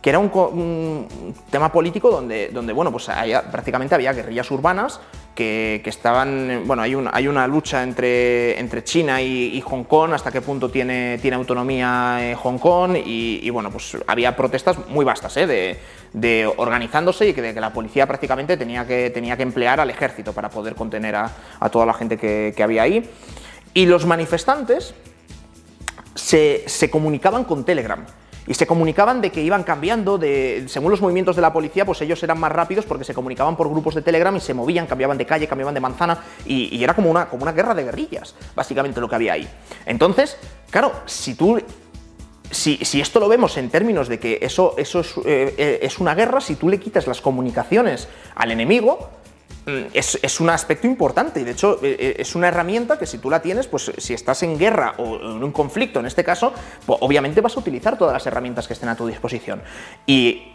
que 0.00 0.10
era 0.10 0.18
un, 0.18 1.08
tema 1.50 1.72
político 1.72 2.10
donde, 2.10 2.50
donde 2.52 2.72
bueno, 2.72 2.92
pues 2.92 3.08
prácticamente 3.50 3.94
había 3.94 4.12
guerrillas 4.12 4.50
urbanas 4.50 5.00
que, 5.34 5.82
estaban, 5.84 6.62
bueno, 6.66 6.82
hay, 6.82 6.96
hay 7.12 7.28
una 7.28 7.46
lucha 7.46 7.82
entre, 7.82 8.58
entre 8.58 8.84
China 8.84 9.20
y, 9.20 9.60
Hong 9.60 9.84
Kong, 9.84 10.12
hasta 10.12 10.30
qué 10.30 10.40
punto 10.40 10.70
tiene, 10.70 11.18
tiene 11.18 11.36
autonomía 11.36 12.18
eh, 12.20 12.34
Hong 12.34 12.58
Kong, 12.58 12.96
y, 13.04 13.48
bueno, 13.50 13.70
pues 13.70 13.96
había 14.06 14.36
protestas 14.36 14.76
muy 14.88 15.04
vastas, 15.04 15.36
¿eh? 15.36 15.46
de 16.14 16.46
organizándose 16.56 17.28
y 17.28 17.34
que, 17.34 17.42
de 17.42 17.52
que 17.52 17.60
la 17.60 17.72
policía 17.72 18.06
prácticamente 18.06 18.56
tenía 18.56 18.86
que, 18.86 19.10
tenía 19.10 19.36
que 19.36 19.42
emplear 19.42 19.80
al 19.80 19.90
ejército 19.90 20.32
para 20.32 20.48
poder 20.48 20.74
contener 20.76 21.16
a, 21.16 21.30
toda 21.70 21.84
la 21.84 21.92
gente 21.92 22.16
que, 22.16 22.62
había 22.62 22.82
ahí. 22.82 23.10
Y 23.74 23.86
los 23.86 24.06
manifestantes 24.06 24.94
se, 26.14 26.64
comunicaban 26.90 27.44
con 27.44 27.64
Telegram 27.64 28.06
y 28.46 28.54
se 28.54 28.66
comunicaban 28.66 29.20
de 29.20 29.30
que 29.30 29.42
iban 29.42 29.62
cambiando, 29.62 30.18
de, 30.18 30.64
según 30.68 30.90
los 30.90 31.00
movimientos 31.00 31.36
de 31.36 31.42
la 31.42 31.52
policía, 31.52 31.84
pues 31.84 32.00
ellos 32.02 32.22
eran 32.22 32.38
más 32.38 32.52
rápidos 32.52 32.84
porque 32.84 33.04
se 33.04 33.14
comunicaban 33.14 33.56
por 33.56 33.68
grupos 33.68 33.94
de 33.94 34.02
Telegram 34.02 34.34
y 34.36 34.40
se 34.40 34.54
movían, 34.54 34.86
cambiaban 34.86 35.18
de 35.18 35.26
calle, 35.26 35.46
cambiaban 35.46 35.74
de 35.74 35.80
manzana 35.80 36.18
y, 36.44 36.82
era 36.82 36.94
como 36.94 37.10
una, 37.10 37.26
como 37.26 37.42
una 37.42 37.52
guerra 37.52 37.74
de 37.74 37.84
guerrillas, 37.84 38.34
básicamente 38.54 39.00
lo 39.00 39.08
que 39.08 39.14
había 39.14 39.32
ahí. 39.34 39.48
Entonces, 39.86 40.36
claro, 40.70 40.92
si 41.06 41.34
tú 41.34 41.58
si, 42.50 42.78
esto 43.00 43.20
lo 43.20 43.28
vemos 43.28 43.56
en 43.56 43.68
términos 43.70 44.08
de 44.08 44.18
que 44.18 44.38
eso, 44.40 44.74
eso 44.78 45.00
eh, 45.24 45.54
eh, 45.56 45.78
es, 45.82 45.98
una 45.98 46.14
guerra, 46.14 46.40
si 46.40 46.54
tú 46.54 46.68
le 46.68 46.78
quitas 46.78 47.06
las 47.06 47.20
comunicaciones 47.20 48.08
al 48.34 48.50
enemigo, 48.50 49.10
mm, 49.66 49.86
es, 49.92 50.40
un 50.40 50.50
aspecto 50.50 50.86
importante 50.86 51.40
y 51.40 51.44
de 51.44 51.52
hecho 51.52 51.78
eh, 51.82 52.16
es 52.18 52.34
una 52.34 52.48
herramienta 52.48 52.98
que 52.98 53.06
si 53.06 53.18
tú 53.18 53.30
la 53.30 53.40
tienes, 53.40 53.66
pues 53.66 53.92
si 53.96 54.14
estás 54.14 54.42
en 54.42 54.58
guerra 54.58 54.94
o 54.98 55.16
en 55.16 55.42
un 55.42 55.52
conflicto 55.52 56.00
en 56.00 56.06
este 56.06 56.24
caso, 56.24 56.52
pues 56.86 56.98
obviamente 57.02 57.40
vas 57.40 57.56
a 57.56 57.60
utilizar 57.60 57.98
todas 57.98 58.12
las 58.12 58.26
herramientas 58.26 58.66
que 58.66 58.74
estén 58.74 58.88
a 58.88 58.96
tu 58.96 59.06
disposición. 59.06 59.62
Y 60.06 60.50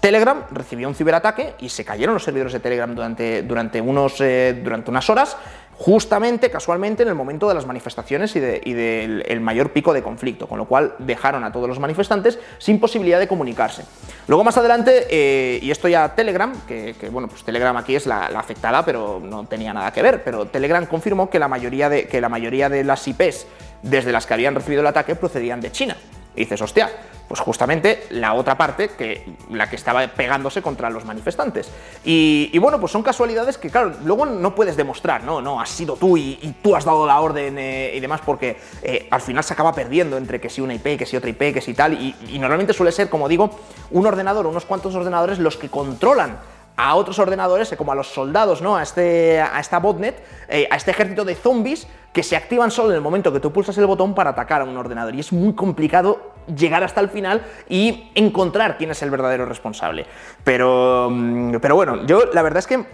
Telegram 0.00 0.44
recibió 0.50 0.88
un 0.88 0.94
ciberataque 0.94 1.54
y 1.60 1.68
se 1.68 1.84
cayeron 1.84 2.14
los 2.14 2.24
servidores 2.24 2.52
de 2.52 2.60
Telegram 2.60 2.92
durante, 2.94 3.42
durante, 3.42 3.80
unos, 3.80 4.18
durante 4.18 4.90
unas 4.90 5.08
horas 5.08 5.36
justamente, 5.76 6.50
casualmente, 6.50 7.02
en 7.02 7.08
el 7.08 7.14
momento 7.14 7.48
de 7.48 7.54
las 7.54 7.66
manifestaciones 7.66 8.34
y, 8.36 8.40
del 8.40 9.40
mayor 9.40 9.70
pico 9.70 9.92
de 9.92 10.02
conflicto, 10.02 10.46
con 10.46 10.58
lo 10.58 10.66
cual 10.66 10.94
dejaron 10.98 11.44
a 11.44 11.52
todos 11.52 11.68
los 11.68 11.78
manifestantes 11.78 12.38
sin 12.58 12.80
posibilidad 12.80 13.18
de 13.18 13.28
comunicarse. 13.28 13.84
Luego 14.26 14.44
más 14.44 14.56
adelante, 14.56 15.06
eh, 15.10 15.58
y 15.62 15.70
esto 15.70 15.88
ya 15.88 16.14
Telegram, 16.14 16.52
que, 16.66 16.94
bueno, 17.10 17.28
pues 17.28 17.44
Telegram 17.44 17.76
aquí 17.76 17.96
es 17.96 18.06
la, 18.06 18.26
afectada, 18.26 18.84
pero 18.84 19.20
no 19.22 19.44
tenía 19.46 19.72
nada 19.72 19.92
que 19.92 20.02
ver, 20.02 20.22
pero 20.22 20.46
Telegram 20.46 20.86
confirmó 20.86 21.30
que 21.30 21.38
la 21.38 21.48
mayoría 21.48 21.88
de, 21.88 22.06
que 22.06 22.20
la 22.20 22.28
mayoría 22.28 22.68
de 22.68 22.84
las 22.84 23.06
IPs 23.06 23.46
desde 23.82 24.12
las 24.12 24.26
que 24.26 24.34
habían 24.34 24.54
recibido 24.54 24.80
el 24.80 24.86
ataque 24.86 25.14
procedían 25.14 25.60
de 25.60 25.70
China. 25.70 25.96
Y 26.36 26.40
dices, 26.40 26.60
hostia, 26.60 26.90
pues 27.28 27.40
justamente 27.40 28.06
la 28.10 28.34
otra 28.34 28.56
parte, 28.56 28.90
que 28.90 29.24
la 29.50 29.68
que 29.68 29.76
estaba 29.76 30.06
pegándose 30.08 30.62
contra 30.62 30.90
los 30.90 31.04
manifestantes. 31.04 31.70
Y, 32.04 32.56
bueno, 32.58 32.78
pues 32.80 32.92
son 32.92 33.02
casualidades 33.02 33.56
que, 33.56 33.70
claro, 33.70 33.92
luego 34.04 34.26
no 34.26 34.54
puedes 34.54 34.76
demostrar, 34.76 35.24
no, 35.24 35.40
no, 35.40 35.60
has 35.60 35.70
sido 35.70 35.96
tú 35.96 36.16
y, 36.16 36.54
tú 36.62 36.76
has 36.76 36.84
dado 36.84 37.06
la 37.06 37.20
orden 37.20 37.56
eh, 37.58 37.92
y 37.94 38.00
demás, 38.00 38.20
porque 38.24 38.56
eh, 38.82 39.08
al 39.10 39.20
final 39.20 39.42
se 39.44 39.52
acaba 39.52 39.72
perdiendo 39.74 40.16
entre 40.16 40.40
que 40.40 40.50
si 40.50 40.60
una 40.60 40.74
IP, 40.74 40.98
que 40.98 41.06
si 41.06 41.16
otra 41.16 41.30
IP, 41.30 41.54
que 41.54 41.60
si 41.60 41.74
tal, 41.74 41.94
y, 41.94 42.38
normalmente 42.38 42.72
suele 42.72 42.92
ser, 42.92 43.08
como 43.08 43.28
digo, 43.28 43.58
un 43.90 44.06
ordenador, 44.06 44.46
unos 44.46 44.64
cuantos 44.64 44.94
ordenadores 44.94 45.38
los 45.38 45.56
que 45.56 45.68
controlan 45.68 46.38
a 46.76 46.96
otros 46.96 47.18
ordenadores, 47.20 47.72
como 47.78 47.92
a 47.92 47.94
los 47.94 48.08
soldados, 48.08 48.60
¿no? 48.60 48.76
A, 48.76 48.82
este, 48.82 49.40
a 49.40 49.60
esta 49.60 49.78
botnet, 49.78 50.20
eh, 50.48 50.66
a 50.70 50.76
este 50.76 50.90
ejército 50.90 51.24
de 51.24 51.36
zombies 51.36 51.86
que 52.14 52.22
se 52.22 52.36
activan 52.36 52.70
solo 52.70 52.90
en 52.90 52.94
el 52.94 53.02
momento 53.02 53.32
que 53.32 53.40
tú 53.40 53.52
pulsas 53.52 53.76
el 53.76 53.86
botón 53.86 54.14
para 54.14 54.30
atacar 54.30 54.62
a 54.62 54.64
un 54.64 54.76
ordenador. 54.76 55.14
Y 55.16 55.20
es 55.20 55.32
muy 55.32 55.52
complicado 55.52 56.32
llegar 56.56 56.84
hasta 56.84 57.00
el 57.00 57.08
final 57.08 57.42
y 57.68 58.10
encontrar 58.14 58.78
quién 58.78 58.92
es 58.92 59.02
el 59.02 59.10
verdadero 59.10 59.46
responsable. 59.46 60.06
Pero, 60.44 61.08
mm, 61.10 61.56
pero 61.60 61.74
bueno, 61.74 62.06
yo 62.06 62.26
la 62.32 62.42
verdad 62.42 62.60
es 62.60 62.68
que 62.68 62.86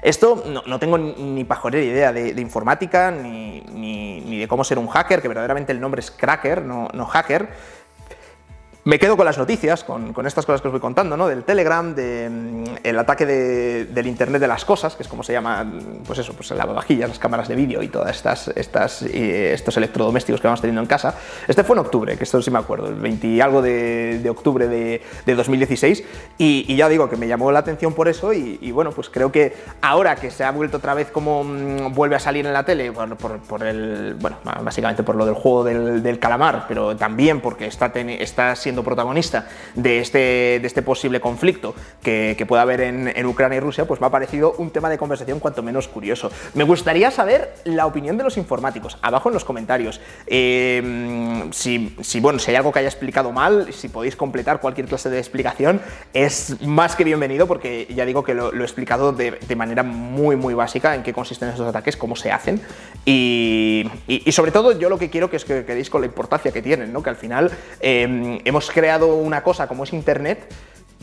esto 0.00 0.44
no, 0.66 0.78
tengo 0.78 0.96
ni 0.96 1.44
pajolera 1.44 1.82
idea 1.82 2.12
de, 2.12 2.40
informática, 2.40 3.10
ni, 3.10 3.62
ni, 3.62 4.38
de 4.38 4.46
cómo 4.46 4.62
ser 4.62 4.78
un 4.78 4.86
hacker, 4.86 5.20
que 5.20 5.28
verdaderamente 5.28 5.72
el 5.72 5.80
nombre 5.80 6.00
es 6.00 6.10
cracker, 6.10 6.62
no, 6.62 6.88
no 6.92 7.06
hacker. 7.06 7.48
Me 8.84 8.98
quedo 8.98 9.16
con 9.16 9.24
las 9.24 9.38
noticias, 9.38 9.82
con, 9.82 10.14
estas 10.26 10.44
cosas 10.44 10.60
que 10.60 10.68
os 10.68 10.72
voy 10.72 10.80
contando, 10.80 11.16
¿no? 11.16 11.26
Del 11.26 11.42
Telegram, 11.44 11.94
del 11.94 12.30
mm, 12.30 12.98
ataque 12.98 13.24
del 13.24 14.06
Internet 14.06 14.42
de 14.42 14.48
las 14.48 14.66
cosas, 14.66 14.94
que 14.94 15.02
es 15.02 15.08
como 15.08 15.22
se 15.22 15.32
llama, 15.32 15.66
pues 16.06 16.18
eso, 16.18 16.34
pues 16.34 16.50
lavavajillas, 16.50 17.08
las 17.08 17.18
cámaras 17.18 17.48
de 17.48 17.56
vídeo 17.56 17.82
y 17.82 17.88
todas 17.88 18.14
estas, 18.14 18.48
estas 18.48 19.02
eh, 19.02 19.54
estos 19.54 19.78
electrodomésticos 19.78 20.38
que 20.40 20.46
vamos 20.46 20.60
teniendo 20.60 20.82
en 20.82 20.86
casa. 20.86 21.14
Este 21.48 21.64
fue 21.64 21.76
en 21.76 21.80
octubre, 21.80 22.16
que 22.18 22.24
esto 22.24 22.42
sí 22.42 22.50
me 22.50 22.58
acuerdo, 22.58 22.88
el 22.88 22.96
20 22.96 23.26
y 23.26 23.40
algo 23.40 23.62
de, 23.62 24.22
octubre 24.28 24.68
de, 24.68 25.00
2016, 25.24 26.04
y, 26.36 26.76
ya 26.76 26.88
digo 26.90 27.08
que 27.08 27.16
me 27.16 27.26
llamó 27.26 27.50
la 27.52 27.60
atención 27.60 27.94
por 27.94 28.08
eso, 28.08 28.34
y, 28.34 28.70
bueno, 28.70 28.90
pues 28.90 29.08
creo 29.08 29.32
que 29.32 29.54
ahora 29.80 30.16
que 30.16 30.30
se 30.30 30.44
ha 30.44 30.50
vuelto 30.50 30.76
otra 30.76 30.92
vez 30.92 31.10
como 31.10 31.42
mm, 31.42 31.94
vuelve 31.94 32.16
a 32.16 32.20
salir 32.20 32.44
en 32.44 32.52
la 32.52 32.64
tele, 32.64 32.92
por, 32.92 33.38
por, 33.38 33.62
el, 33.62 34.14
bueno, 34.20 34.36
básicamente 34.62 35.02
por 35.02 35.14
lo 35.16 35.24
del 35.24 35.34
juego 35.34 35.64
del, 35.64 36.18
calamar, 36.18 36.66
pero 36.68 36.96
también 36.96 37.40
porque 37.40 37.66
está, 37.66 37.86
está 37.86 38.54
siendo 38.54 38.73
protagonista 38.82 39.46
de 39.74 40.00
este, 40.00 40.18
de 40.18 40.66
este 40.66 40.82
posible 40.82 41.20
conflicto 41.20 41.74
que, 42.02 42.44
pueda 42.48 42.62
haber 42.62 42.82
en, 42.82 43.26
Ucrania 43.26 43.56
y 43.56 43.60
Rusia, 43.60 43.86
pues 43.86 44.00
me 44.00 44.06
ha 44.06 44.10
parecido 44.10 44.52
un 44.58 44.70
tema 44.70 44.90
de 44.90 44.98
conversación 44.98 45.40
cuanto 45.40 45.62
menos 45.62 45.88
curioso. 45.88 46.30
Me 46.52 46.64
gustaría 46.64 47.10
saber 47.10 47.54
la 47.64 47.86
opinión 47.86 48.18
de 48.18 48.24
los 48.24 48.36
informáticos, 48.36 48.98
abajo 49.00 49.30
en 49.30 49.34
los 49.34 49.44
comentarios. 49.44 50.00
Eh, 50.26 51.48
si, 51.52 51.96
si, 52.02 52.20
bueno, 52.20 52.38
si 52.38 52.50
hay 52.50 52.56
algo 52.56 52.72
que 52.72 52.80
haya 52.80 52.88
explicado 52.88 53.32
mal, 53.32 53.72
si 53.72 53.88
podéis 53.88 54.16
completar 54.16 54.60
cualquier 54.60 54.86
clase 54.86 55.08
de 55.08 55.18
explicación, 55.18 55.80
es 56.12 56.60
más 56.62 56.96
que 56.96 57.04
bienvenido 57.04 57.46
porque 57.46 57.86
ya 57.94 58.04
digo 58.04 58.22
que 58.24 58.34
lo, 58.34 58.52
he 58.52 58.62
explicado 58.62 59.12
de, 59.12 59.56
manera 59.56 59.82
muy, 59.82 60.36
muy 60.36 60.54
básica 60.54 60.94
en 60.94 61.02
qué 61.02 61.12
consisten 61.12 61.48
estos 61.48 61.66
ataques, 61.66 61.96
cómo 61.96 62.16
se 62.16 62.32
hacen 62.32 62.60
y, 63.04 63.90
sobre 64.30 64.50
todo 64.50 64.78
yo 64.78 64.88
lo 64.88 64.98
que 64.98 65.10
quiero 65.10 65.30
que 65.30 65.36
es 65.36 65.44
que 65.44 65.64
quedéis 65.64 65.90
con 65.90 66.00
la 66.00 66.06
importancia 66.06 66.50
que 66.50 66.62
tienen, 66.62 66.92
¿no? 66.92 67.02
que 67.02 67.10
al 67.10 67.16
final 67.16 67.50
eh, 67.80 68.40
hemos 68.44 68.63
creado 68.70 69.14
una 69.14 69.42
cosa 69.42 69.66
como 69.66 69.84
es 69.84 69.92
Internet 69.92 70.46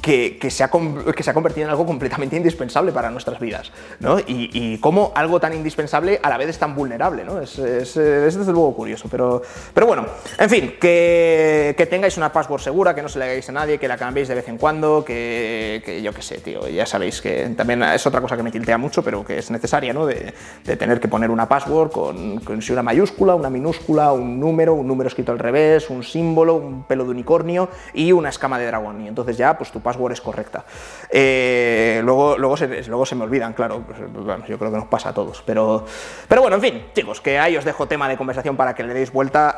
que, 0.02 0.50
se 0.50 0.64
ha, 0.64 0.72
que, 1.16 1.24
se 1.24 1.30
ha, 1.30 1.34
convertido 1.34 1.66
en 1.66 1.70
algo 1.70 1.86
completamente 1.86 2.36
indispensable 2.36 2.92
para 2.92 3.12
nuestras 3.12 3.40
vidas, 3.40 3.72
¿no? 4.00 4.20
Y, 4.20 4.50
y 4.52 4.78
cómo 4.80 5.12
algo 5.16 5.40
tan 5.40 5.54
indispensable 5.54 6.20
a 6.24 6.30
la 6.30 6.38
vez 6.38 6.50
es 6.50 6.58
tan 6.58 6.76
vulnerable, 6.76 7.24
¿no? 7.24 7.40
Es, 7.40 7.60
es, 7.60 7.94
desde 7.94 8.52
luego 8.52 8.76
curioso, 8.76 9.08
pero, 9.10 9.42
pero 9.74 9.86
bueno, 9.86 10.06
en 10.40 10.50
fin, 10.50 10.74
que, 10.80 11.76
que, 11.78 11.86
tengáis 11.86 12.18
una 12.18 12.34
password 12.34 12.62
segura, 12.62 12.96
que 12.96 13.04
no 13.04 13.10
se 13.10 13.20
le 13.20 13.26
hagáis 13.26 13.48
a 13.50 13.52
nadie, 13.52 13.78
que 13.78 13.88
la 13.88 13.98
cambiéis 13.98 14.28
de 14.28 14.36
vez 14.36 14.48
en 14.48 14.58
cuando, 14.58 15.06
que, 15.06 16.02
yo 16.04 16.14
qué 16.14 16.22
sé, 16.22 16.40
tío, 16.40 16.68
ya 16.68 16.86
sabéis 16.86 17.22
que 17.22 17.48
también 17.56 17.84
es 17.84 18.06
otra 18.08 18.22
cosa 18.22 18.36
que 18.36 18.44
me 18.44 18.52
tiltea 18.52 18.78
mucho, 18.78 19.04
pero 19.04 19.24
que 19.24 19.38
es 19.38 19.52
necesaria, 19.52 19.94
¿no? 19.94 20.08
De, 20.08 20.34
de 20.64 20.78
tener 20.78 21.00
que 21.00 21.08
poner 21.08 21.30
una 21.30 21.48
password 21.48 21.92
con, 21.92 22.40
con 22.40 22.60
una 22.72 22.84
mayúscula, 22.84 23.36
una 23.36 23.50
minúscula, 23.50 24.14
un 24.14 24.40
número, 24.40 24.74
un 24.74 24.88
número 24.88 25.08
escrito 25.10 25.32
al 25.32 25.40
revés, 25.40 25.90
un 25.90 26.04
símbolo, 26.04 26.56
un 26.56 26.84
pelo 26.84 27.04
de 27.04 27.12
unicornio 27.12 27.70
y 27.94 28.12
una 28.14 28.30
escama 28.30 28.58
de 28.58 28.66
dragón, 28.66 29.02
y 29.02 29.08
entonces 29.08 29.38
ya, 29.38 29.58
pues 29.58 29.72
tu 29.72 29.80
password 29.80 29.91
password 29.92 30.14
es 30.14 30.22
correcta. 30.22 30.64
Eh, 31.10 32.02
luego, 32.04 32.38
luego, 32.38 32.58
se, 32.58 32.68
luego 32.84 33.06
se 33.06 33.16
me 33.16 33.24
olvidan, 33.24 33.54
claro, 33.54 33.84
pues, 33.86 34.00
yo 34.48 34.58
creo 34.58 34.72
que 34.72 34.78
nos 34.78 34.88
pasa 34.88 35.10
a 35.10 35.14
todos. 35.14 35.44
Pero, 35.46 35.86
pero 36.28 36.42
bueno, 36.42 36.56
en 36.56 36.62
fin, 36.62 36.86
chicos, 36.94 37.22
que 37.22 37.38
ahí 37.38 37.58
os 37.58 37.66
dejo 37.66 37.88
tema 37.88 38.08
de 38.08 38.18
conversación 38.18 38.56
para 38.56 38.74
que 38.74 38.84
le 38.84 38.94
deis 38.94 39.12
vuelta 39.12 39.58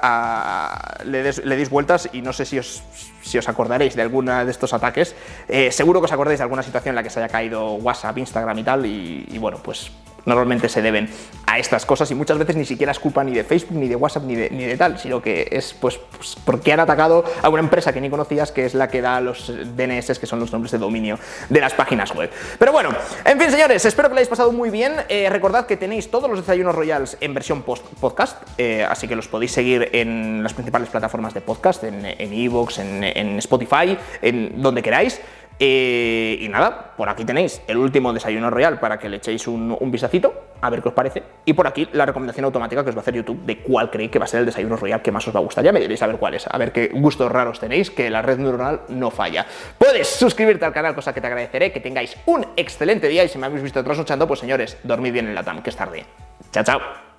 le, 1.05 1.23
deis 1.23 1.69
vueltas 1.69 2.09
y 2.11 2.21
no 2.21 2.33
sé 2.33 2.45
si 2.45 2.59
os, 2.59 2.83
si 3.21 3.37
os 3.37 3.47
acordaréis 3.47 3.95
de 3.95 4.01
alguna 4.01 4.45
de 4.45 4.51
estos 4.51 4.73
ataques. 4.73 5.15
Eh, 5.47 5.71
seguro 5.71 6.01
que 6.01 6.05
os 6.05 6.11
acordáis 6.11 6.39
de 6.39 6.43
alguna 6.43 6.63
situación 6.63 6.93
en 6.93 6.95
la 6.95 7.03
que 7.03 7.09
se 7.09 7.19
haya 7.19 7.29
caído 7.29 7.73
WhatsApp, 7.75 8.17
Instagram 8.17 8.59
y 8.59 8.63
tal, 8.63 8.85
y 8.85 9.37
bueno, 9.37 9.59
pues 9.63 9.91
normalmente 10.25 10.69
se 10.69 10.81
deben 10.81 11.09
a 11.45 11.59
estas 11.59 11.85
cosas 11.85 12.09
y 12.11 12.15
muchas 12.15 12.37
veces 12.37 12.55
ni 12.55 12.65
siquiera 12.65 12.91
es 12.91 12.99
culpa 12.99 13.23
ni 13.23 13.33
de 13.33 13.43
Facebook, 13.43 13.77
ni 13.77 13.87
de 13.87 13.95
WhatsApp, 13.95 14.23
ni 14.23 14.35
de, 14.35 14.49
ni 14.49 14.63
de 14.65 14.77
tal, 14.77 14.97
sino 14.97 15.21
que 15.21 15.47
es 15.51 15.73
pues, 15.73 15.99
pues, 16.17 16.35
porque 16.43 16.73
han 16.73 16.79
atacado 16.79 17.23
a 17.41 17.49
una 17.49 17.59
empresa 17.61 17.93
que 17.93 18.01
ni 18.01 18.09
conocías, 18.09 18.51
que 18.51 18.65
es 18.65 18.73
la 18.73 18.87
que 18.87 19.01
da 19.01 19.21
los 19.21 19.51
DNS, 19.75 20.19
que 20.19 20.25
son 20.25 20.39
los 20.39 20.51
nombres 20.51 20.71
de 20.71 20.77
dominio 20.77 21.19
de 21.49 21.59
las 21.59 21.73
páginas 21.73 22.13
web. 22.15 22.31
Pero 22.57 22.71
bueno, 22.71 22.89
en 23.25 23.39
fin, 23.39 23.51
señores, 23.51 23.85
espero 23.85 24.09
que 24.09 24.13
lo 24.13 24.17
hayáis 24.17 24.29
pasado 24.29 24.51
muy 24.51 24.69
bien. 24.69 24.93
Eh, 25.09 25.29
recordad 25.29 25.65
que 25.65 25.77
tenéis 25.77 26.09
todos 26.09 26.29
los 26.29 26.39
desayunos 26.39 26.75
royals 26.75 27.17
en 27.21 27.33
versión 27.33 27.61
post 27.63 27.85
podcast, 27.99 28.41
eh, 28.57 28.85
así 28.89 29.07
que 29.07 29.15
los 29.15 29.27
podéis 29.27 29.51
seguir 29.51 29.89
en 29.93 30.41
las 30.43 30.53
principales 30.53 30.89
plataformas 30.89 31.33
de 31.33 31.41
podcast, 31.41 31.83
en 31.83 32.03
Evox, 32.33 32.79
en, 32.79 33.37
Spotify, 33.39 33.97
en 34.21 34.61
donde 34.61 34.81
queráis. 34.81 35.19
Eh, 35.59 36.37
y 36.41 36.49
nada, 36.49 36.93
por 36.97 37.09
aquí 37.09 37.23
tenéis 37.25 37.61
el 37.67 37.77
último 37.77 38.11
desayuno 38.11 38.49
royal 38.49 38.79
para 38.79 38.97
que 38.97 39.07
le 39.07 39.17
echéis 39.17 39.47
un, 39.47 39.75
un, 39.79 39.91
vistacito, 39.91 40.33
a 40.61 40.69
ver 40.69 40.81
qué 40.81 40.89
os 40.89 40.93
parece. 40.93 41.23
Y 41.45 41.53
por 41.53 41.67
aquí 41.67 41.87
la 41.93 42.05
recomendación 42.05 42.45
automática 42.45 42.83
que 42.83 42.89
os 42.89 42.95
va 42.95 42.99
a 42.99 43.03
hacer 43.03 43.13
YouTube 43.13 43.45
de 43.45 43.59
cuál 43.59 43.89
creéis 43.89 44.11
que 44.11 44.19
va 44.19 44.25
a 44.25 44.27
ser 44.27 44.41
el 44.41 44.45
desayuno 44.45 44.75
royal 44.75 45.01
que 45.01 45.11
más 45.11 45.27
os 45.27 45.35
va 45.35 45.39
a 45.39 45.43
gustar. 45.43 45.63
Ya 45.63 45.71
me 45.71 45.79
diréis 45.79 46.01
a 46.01 46.07
ver 46.07 46.17
cuál 46.17 46.33
es, 46.33 46.47
a 46.49 46.57
ver 46.57 46.71
qué 46.71 46.89
gustos 46.93 47.31
raros 47.31 47.59
tenéis, 47.59 47.91
que 47.91 48.09
la 48.09 48.21
red 48.21 48.37
neuronal 48.39 48.81
no 48.89 49.11
falla. 49.11 49.45
Puedes 49.77 50.07
suscribirte 50.07 50.65
al 50.65 50.73
canal, 50.73 50.95
cosa 50.95 51.13
que 51.13 51.21
te 51.21 51.27
agradeceré, 51.27 51.71
que 51.71 51.79
tengáis 51.79 52.17
un 52.25 52.45
excelente 52.55 53.07
día 53.07 53.23
y 53.23 53.29
si 53.29 53.37
me 53.37 53.45
habéis 53.45 53.63
visto 53.63 53.83
trasnochando, 53.83 54.27
pues 54.27 54.39
señores, 54.39 54.77
dormid 54.83 55.13
bien 55.13 55.27
en 55.27 55.35
la 55.35 55.43
TAM, 55.43 55.61
que 55.61 55.69
es 55.69 55.75
tarde. 55.75 56.05
Chao, 56.51 56.63
chao. 56.63 57.12